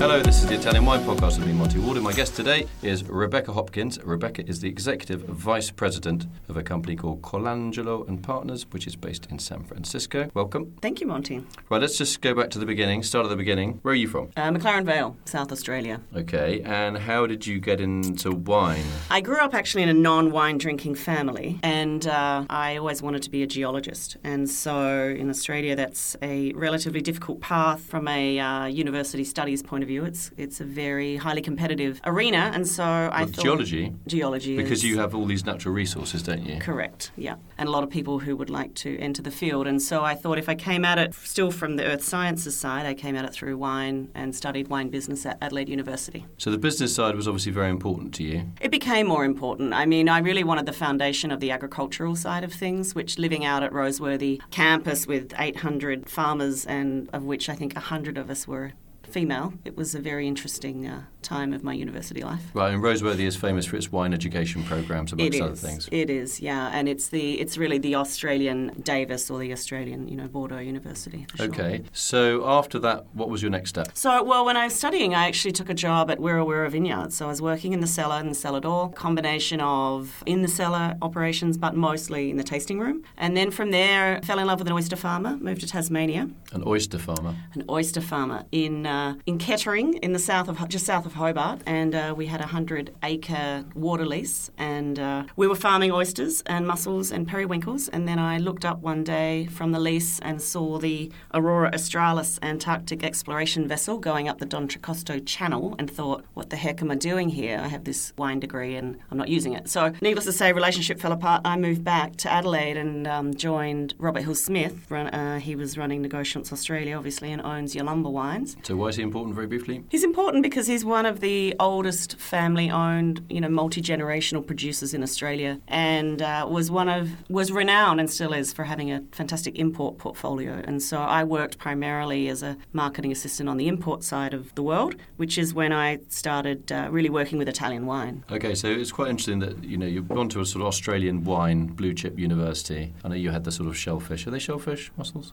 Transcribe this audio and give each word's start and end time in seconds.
Hello, 0.00 0.22
this 0.22 0.42
is 0.42 0.46
the 0.46 0.54
Italian 0.54 0.86
Wine 0.86 1.00
Podcast 1.00 1.36
with 1.36 1.46
me, 1.46 1.52
Monty 1.52 1.78
Waldin. 1.78 1.96
and 1.96 2.04
My 2.04 2.14
guest 2.14 2.34
today 2.34 2.66
is 2.82 3.04
Rebecca 3.04 3.52
Hopkins. 3.52 3.98
Rebecca 4.02 4.42
is 4.48 4.60
the 4.60 4.66
Executive 4.66 5.20
Vice 5.24 5.70
President 5.70 6.26
of 6.48 6.56
a 6.56 6.62
company 6.62 6.96
called 6.96 7.20
Colangelo 7.20 8.08
and 8.08 8.22
Partners, 8.22 8.64
which 8.70 8.86
is 8.86 8.96
based 8.96 9.26
in 9.30 9.38
San 9.38 9.62
Francisco. 9.62 10.30
Welcome. 10.32 10.72
Thank 10.80 11.02
you, 11.02 11.06
Monty. 11.06 11.44
Right, 11.68 11.82
let's 11.82 11.98
just 11.98 12.22
go 12.22 12.34
back 12.34 12.48
to 12.52 12.58
the 12.58 12.64
beginning, 12.64 13.02
start 13.02 13.26
at 13.26 13.28
the 13.28 13.36
beginning. 13.36 13.78
Where 13.82 13.92
are 13.92 13.94
you 13.94 14.08
from? 14.08 14.30
Uh, 14.38 14.48
McLaren 14.48 14.86
Vale, 14.86 15.18
South 15.26 15.52
Australia. 15.52 16.00
Okay, 16.16 16.62
and 16.62 16.96
how 16.96 17.26
did 17.26 17.46
you 17.46 17.60
get 17.60 17.78
into 17.78 18.32
wine? 18.32 18.86
I 19.10 19.20
grew 19.20 19.36
up 19.36 19.52
actually 19.52 19.82
in 19.82 19.90
a 19.90 19.94
non 19.94 20.30
wine 20.30 20.56
drinking 20.56 20.94
family, 20.94 21.60
and 21.62 22.06
uh, 22.06 22.46
I 22.48 22.78
always 22.78 23.02
wanted 23.02 23.22
to 23.24 23.30
be 23.30 23.42
a 23.42 23.46
geologist. 23.46 24.16
And 24.24 24.48
so 24.48 25.14
in 25.14 25.28
Australia, 25.28 25.76
that's 25.76 26.16
a 26.22 26.54
relatively 26.54 27.02
difficult 27.02 27.42
path 27.42 27.82
from 27.82 28.08
a 28.08 28.40
uh, 28.40 28.64
university 28.64 29.24
studies 29.24 29.62
point 29.62 29.82
of 29.82 29.88
view. 29.88 29.89
It's, 29.98 30.30
it's 30.36 30.60
a 30.60 30.64
very 30.64 31.16
highly 31.16 31.42
competitive 31.42 32.00
arena, 32.04 32.50
and 32.54 32.66
so 32.66 32.84
I 32.84 33.24
With 33.24 33.34
thought. 33.36 33.44
geology? 33.44 33.92
Geology. 34.06 34.56
Because 34.56 34.78
is- 34.78 34.84
you 34.84 34.98
have 34.98 35.14
all 35.14 35.26
these 35.26 35.44
natural 35.44 35.74
resources, 35.74 36.22
don't 36.22 36.44
you? 36.44 36.58
Correct, 36.58 37.12
yeah. 37.16 37.36
And 37.58 37.68
a 37.68 37.72
lot 37.72 37.82
of 37.84 37.90
people 37.90 38.18
who 38.20 38.36
would 38.36 38.50
like 38.50 38.74
to 38.76 38.98
enter 38.98 39.22
the 39.22 39.30
field. 39.30 39.66
And 39.66 39.80
so 39.82 40.02
I 40.04 40.14
thought 40.14 40.38
if 40.38 40.48
I 40.48 40.54
came 40.54 40.84
at 40.84 40.98
it 40.98 41.14
still 41.14 41.50
from 41.50 41.76
the 41.76 41.84
earth 41.84 42.02
sciences 42.04 42.56
side, 42.56 42.86
I 42.86 42.94
came 42.94 43.16
at 43.16 43.24
it 43.24 43.32
through 43.32 43.56
wine 43.58 44.08
and 44.14 44.34
studied 44.34 44.68
wine 44.68 44.88
business 44.88 45.26
at 45.26 45.38
Adelaide 45.42 45.68
University. 45.68 46.24
So 46.38 46.50
the 46.50 46.58
business 46.58 46.94
side 46.94 47.14
was 47.16 47.26
obviously 47.28 47.52
very 47.52 47.70
important 47.70 48.14
to 48.14 48.24
you. 48.24 48.44
It 48.60 48.70
became 48.70 49.06
more 49.06 49.24
important. 49.24 49.72
I 49.74 49.86
mean, 49.86 50.08
I 50.08 50.18
really 50.18 50.44
wanted 50.44 50.66
the 50.66 50.72
foundation 50.72 51.30
of 51.30 51.40
the 51.40 51.50
agricultural 51.50 52.16
side 52.16 52.44
of 52.44 52.52
things, 52.52 52.94
which 52.94 53.18
living 53.18 53.44
out 53.44 53.62
at 53.62 53.72
Roseworthy 53.72 54.40
campus 54.50 55.06
with 55.06 55.32
800 55.38 56.08
farmers, 56.08 56.64
and 56.66 57.08
of 57.12 57.24
which 57.24 57.48
I 57.48 57.54
think 57.54 57.74
100 57.74 58.18
of 58.18 58.30
us 58.30 58.46
were 58.46 58.72
female, 59.10 59.54
it 59.64 59.76
was 59.76 59.94
a 59.94 60.00
very 60.00 60.26
interesting 60.26 60.86
uh, 60.86 61.04
time 61.22 61.52
of 61.52 61.62
my 61.62 61.72
university 61.72 62.22
life. 62.22 62.42
Right, 62.54 62.72
and 62.74 62.82
Roseworthy 62.82 63.26
is 63.26 63.36
famous 63.36 63.66
for 63.66 63.76
its 63.76 63.90
wine 63.92 64.12
education 64.14 64.62
programs, 64.64 65.12
amongst 65.12 65.34
It 65.36 65.42
other 65.42 65.52
is. 65.52 65.60
things. 65.60 65.88
It 65.92 66.10
is, 66.10 66.40
yeah, 66.40 66.70
and 66.72 66.88
it's 66.88 67.08
the 67.08 67.40
it's 67.40 67.56
really 67.58 67.78
the 67.78 67.94
Australian 67.96 68.72
Davis 68.82 69.30
or 69.30 69.38
the 69.38 69.52
Australian, 69.52 70.08
you 70.08 70.16
know, 70.16 70.28
Bordeaux 70.28 70.58
University. 70.58 71.26
for 71.30 71.36
sure. 71.38 71.46
Okay, 71.46 71.82
so 71.92 72.46
after 72.48 72.78
that, 72.80 73.06
what 73.14 73.28
was 73.28 73.42
your 73.42 73.50
next 73.50 73.70
step? 73.70 73.90
So, 73.94 74.22
well, 74.22 74.44
when 74.44 74.56
I 74.56 74.64
was 74.64 74.74
studying, 74.74 75.14
I 75.14 75.26
actually 75.26 75.52
took 75.52 75.68
a 75.70 75.74
job 75.74 76.10
at 76.10 76.18
Wirra 76.18 76.44
Wirra 76.46 76.70
Vineyard. 76.70 77.12
So 77.12 77.26
I 77.26 77.28
was 77.28 77.42
working 77.42 77.72
in 77.72 77.80
the 77.80 77.86
cellar, 77.86 78.16
and 78.16 78.30
the 78.30 78.34
cellar 78.34 78.60
door, 78.60 78.90
combination 78.92 79.60
of 79.60 80.22
in 80.26 80.42
the 80.42 80.48
cellar 80.48 80.96
operations, 81.02 81.58
but 81.58 81.74
mostly 81.76 82.30
in 82.30 82.36
the 82.36 82.44
tasting 82.44 82.78
room. 82.78 83.02
And 83.16 83.36
then 83.36 83.50
from 83.50 83.70
there, 83.70 84.20
fell 84.24 84.38
in 84.38 84.46
love 84.46 84.58
with 84.58 84.68
an 84.68 84.72
oyster 84.74 84.96
farmer, 84.96 85.36
moved 85.36 85.60
to 85.62 85.66
Tasmania, 85.66 86.28
An 86.52 86.62
oyster 86.66 86.98
farmer. 86.98 87.34
an 87.54 87.64
oyster 87.68 88.00
farmer 88.00 88.44
in 88.52 88.86
uh, 88.86 89.14
in 89.26 89.38
Kettering, 89.38 89.94
in 90.02 90.12
the 90.12 90.18
south 90.18 90.48
of 90.48 90.68
just 90.68 90.86
south 90.86 91.06
of 91.06 91.09
Hobart, 91.14 91.60
and 91.66 91.94
uh, 91.94 92.14
we 92.16 92.26
had 92.26 92.40
a 92.40 92.46
hundred 92.46 92.94
acre 93.02 93.64
water 93.74 94.06
lease, 94.06 94.50
and 94.58 94.98
uh, 94.98 95.24
we 95.36 95.46
were 95.46 95.54
farming 95.54 95.92
oysters 95.92 96.42
and 96.46 96.66
mussels 96.66 97.10
and 97.10 97.26
periwinkles. 97.26 97.88
And 97.88 98.06
then 98.08 98.18
I 98.18 98.38
looked 98.38 98.64
up 98.64 98.80
one 98.80 99.04
day 99.04 99.46
from 99.46 99.72
the 99.72 99.80
lease 99.80 100.18
and 100.20 100.40
saw 100.40 100.78
the 100.78 101.10
Aurora 101.34 101.70
Australis 101.72 102.38
Antarctic 102.42 103.02
exploration 103.04 103.68
vessel 103.68 103.98
going 103.98 104.28
up 104.28 104.38
the 104.38 104.46
D'Entrecasteaux 104.46 105.24
Channel, 105.26 105.74
and 105.78 105.90
thought, 105.90 106.24
"What 106.34 106.50
the 106.50 106.56
heck 106.56 106.82
am 106.82 106.90
I 106.90 106.96
doing 106.96 107.28
here? 107.28 107.60
I 107.62 107.68
have 107.68 107.84
this 107.84 108.12
wine 108.16 108.40
degree 108.40 108.76
and 108.76 108.98
I'm 109.10 109.18
not 109.18 109.28
using 109.28 109.54
it." 109.54 109.68
So, 109.68 109.92
needless 110.00 110.24
to 110.26 110.32
say, 110.32 110.52
relationship 110.52 111.00
fell 111.00 111.12
apart. 111.12 111.42
I 111.44 111.56
moved 111.56 111.84
back 111.84 112.16
to 112.16 112.30
Adelaide 112.30 112.76
and 112.76 113.06
um, 113.06 113.34
joined 113.34 113.94
Robert 113.98 114.22
Hill 114.22 114.34
Smith. 114.34 114.90
Run, 114.90 115.08
uh, 115.08 115.38
he 115.40 115.54
was 115.56 115.76
running 115.76 116.02
Negociants 116.04 116.52
Australia, 116.52 116.96
obviously, 116.96 117.32
and 117.32 117.42
owns 117.42 117.74
Yalumba 117.74 118.10
Wines. 118.10 118.56
So 118.62 118.76
why 118.76 118.88
is 118.88 118.96
he 118.96 119.02
important, 119.02 119.34
very 119.34 119.46
briefly? 119.46 119.84
He's 119.88 120.04
important 120.04 120.42
because 120.42 120.66
he's 120.66 120.84
one 120.84 120.99
of 121.06 121.20
the 121.20 121.54
oldest 121.58 122.16
family-owned, 122.18 123.24
you 123.28 123.40
know, 123.40 123.48
multi-generational 123.48 124.46
producers 124.46 124.94
in 124.94 125.02
Australia, 125.02 125.60
and 125.68 126.22
uh, 126.22 126.46
was 126.48 126.70
one 126.70 126.88
of 126.88 127.10
was 127.28 127.52
renowned 127.52 128.00
and 128.00 128.10
still 128.10 128.32
is 128.32 128.52
for 128.52 128.64
having 128.64 128.90
a 128.90 129.02
fantastic 129.12 129.58
import 129.58 129.98
portfolio. 129.98 130.62
And 130.64 130.82
so 130.82 130.98
I 130.98 131.24
worked 131.24 131.58
primarily 131.58 132.28
as 132.28 132.42
a 132.42 132.56
marketing 132.72 133.12
assistant 133.12 133.48
on 133.48 133.56
the 133.56 133.68
import 133.68 134.04
side 134.04 134.34
of 134.34 134.54
the 134.54 134.62
world, 134.62 134.96
which 135.16 135.38
is 135.38 135.54
when 135.54 135.72
I 135.72 135.98
started 136.08 136.72
uh, 136.72 136.88
really 136.90 137.10
working 137.10 137.38
with 137.38 137.48
Italian 137.48 137.86
wine. 137.86 138.24
Okay, 138.30 138.54
so 138.54 138.68
it's 138.68 138.92
quite 138.92 139.08
interesting 139.08 139.40
that 139.40 139.62
you 139.64 139.76
know 139.76 139.86
you've 139.86 140.08
gone 140.08 140.28
to 140.30 140.40
a 140.40 140.46
sort 140.46 140.62
of 140.62 140.68
Australian 140.68 141.24
wine 141.24 141.66
blue 141.66 141.94
chip 141.94 142.18
university. 142.18 142.92
I 143.04 143.08
know 143.08 143.14
you 143.14 143.30
had 143.30 143.44
the 143.44 143.52
sort 143.52 143.68
of 143.68 143.76
shellfish. 143.76 144.26
Are 144.26 144.30
they 144.30 144.38
shellfish 144.38 144.90
mussels? 144.96 145.32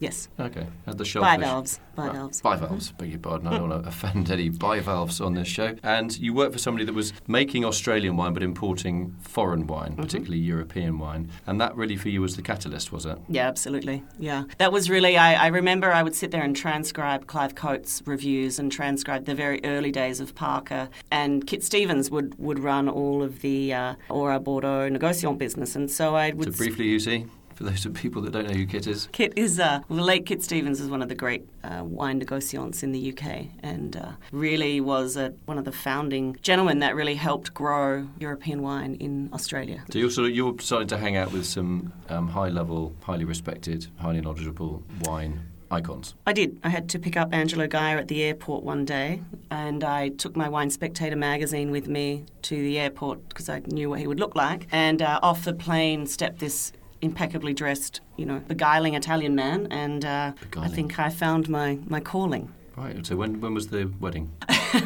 Yes, 0.00 0.28
Okay, 0.40 0.66
had 0.86 0.98
the 0.98 1.04
shellfish. 1.04 1.36
bivalves, 1.38 1.80
Right, 1.96 2.10
bivalves. 2.12 2.40
Bivalves, 2.40 2.92
beg 2.92 3.10
your 3.10 3.18
pardon. 3.18 3.48
I 3.48 3.58
don't 3.58 3.68
want 3.68 3.82
to 3.82 3.88
offend 3.88 4.30
any 4.30 4.48
bivalves 4.48 5.20
on 5.20 5.34
this 5.34 5.46
show. 5.46 5.76
And 5.82 6.18
you 6.18 6.32
worked 6.34 6.54
for 6.54 6.58
somebody 6.58 6.86
that 6.86 6.94
was 6.94 7.12
making 7.28 7.64
Australian 7.66 8.16
wine 8.16 8.32
but 8.32 8.42
importing 8.42 9.14
foreign 9.20 9.66
wine, 9.66 9.90
Mm-hmm. 9.92 10.00
particularly 10.02 10.38
European 10.38 10.98
wine. 10.98 11.30
And 11.46 11.60
that 11.60 11.76
really 11.76 11.96
for 11.96 12.08
you 12.08 12.22
was 12.22 12.34
the 12.36 12.42
catalyst, 12.42 12.92
was 12.92 13.04
it? 13.04 13.18
Yeah, 13.28 13.46
absolutely. 13.46 14.02
Yeah. 14.18 14.44
That 14.58 14.72
was 14.72 14.88
really, 14.88 15.18
I, 15.18 15.34
I 15.34 15.46
remember 15.48 15.92
I 15.92 16.02
would 16.02 16.14
sit 16.14 16.30
there 16.30 16.42
and 16.42 16.56
transcribe 16.56 17.26
Clive 17.26 17.54
Coates' 17.54 18.02
reviews 18.06 18.58
and 18.58 18.72
transcribe 18.72 19.26
the 19.26 19.34
very 19.34 19.60
early 19.64 19.92
days 19.92 20.18
of 20.20 20.34
Parker. 20.34 20.88
And 21.10 21.46
Kit 21.46 21.62
Stevens 21.62 22.10
would, 22.10 22.38
would 22.38 22.58
run 22.58 22.88
all 22.88 23.22
of 23.22 23.40
the 23.42 23.74
uh, 23.74 23.94
Aura 24.08 24.40
Bordeaux 24.40 24.88
Negociant 24.88 25.36
business. 25.36 25.76
And 25.76 25.90
so 25.90 26.14
I 26.16 26.30
would. 26.30 26.54
So 26.54 26.56
briefly, 26.58 26.86
you 26.88 26.98
see, 27.00 27.26
for 27.60 27.64
those 27.64 27.84
of 27.84 27.92
people 27.92 28.22
that 28.22 28.30
don't 28.30 28.48
know 28.48 28.54
who 28.54 28.64
Kit 28.64 28.86
is. 28.86 29.06
Kit 29.12 29.34
is, 29.36 29.60
uh, 29.60 29.80
well, 29.90 29.98
the 29.98 30.02
late 30.02 30.24
Kit 30.24 30.42
Stevens 30.42 30.80
is 30.80 30.88
one 30.88 31.02
of 31.02 31.10
the 31.10 31.14
great 31.14 31.46
uh, 31.62 31.84
wine 31.84 32.18
negociants 32.18 32.82
in 32.82 32.92
the 32.92 33.12
UK 33.12 33.48
and 33.62 33.96
uh, 33.96 34.12
really 34.32 34.80
was 34.80 35.14
a, 35.18 35.34
one 35.44 35.58
of 35.58 35.66
the 35.66 35.72
founding 35.72 36.38
gentlemen 36.40 36.78
that 36.78 36.94
really 36.94 37.16
helped 37.16 37.52
grow 37.52 38.08
European 38.18 38.62
wine 38.62 38.94
in 38.94 39.28
Australia. 39.34 39.84
So 39.92 39.98
you're 39.98 40.10
sort 40.10 40.30
of 40.30 40.34
you're 40.34 40.58
starting 40.58 40.88
to 40.88 40.96
hang 40.96 41.18
out 41.18 41.32
with 41.32 41.44
some 41.44 41.92
um, 42.08 42.28
high 42.28 42.48
level, 42.48 42.96
highly 43.02 43.26
respected, 43.26 43.88
highly 43.98 44.22
knowledgeable 44.22 44.82
wine 45.02 45.42
icons. 45.70 46.14
I 46.26 46.32
did. 46.32 46.58
I 46.64 46.70
had 46.70 46.88
to 46.88 46.98
pick 46.98 47.18
up 47.18 47.34
Angelo 47.34 47.66
Gaja 47.66 47.98
at 47.98 48.08
the 48.08 48.22
airport 48.22 48.64
one 48.64 48.86
day, 48.86 49.20
and 49.50 49.84
I 49.84 50.08
took 50.08 50.34
my 50.34 50.48
Wine 50.48 50.70
Spectator 50.70 51.14
magazine 51.14 51.70
with 51.70 51.88
me 51.88 52.24
to 52.42 52.56
the 52.56 52.78
airport 52.78 53.28
because 53.28 53.50
I 53.50 53.60
knew 53.66 53.90
what 53.90 54.00
he 54.00 54.06
would 54.06 54.18
look 54.18 54.34
like. 54.34 54.66
And 54.72 55.02
uh, 55.02 55.20
off 55.22 55.44
the 55.44 55.52
plane 55.52 56.06
stepped 56.06 56.38
this 56.38 56.72
impeccably 57.02 57.52
dressed, 57.54 58.00
you 58.16 58.26
know, 58.26 58.40
beguiling 58.46 58.94
Italian 58.94 59.34
man, 59.34 59.66
and 59.70 60.04
uh, 60.04 60.32
I 60.56 60.68
think 60.68 60.98
I 60.98 61.10
found 61.10 61.48
my, 61.48 61.78
my 61.86 62.00
calling. 62.00 62.52
Right. 62.76 63.04
So 63.04 63.16
when 63.16 63.40
when 63.40 63.52
was 63.52 63.68
the 63.68 63.92
wedding? 64.00 64.30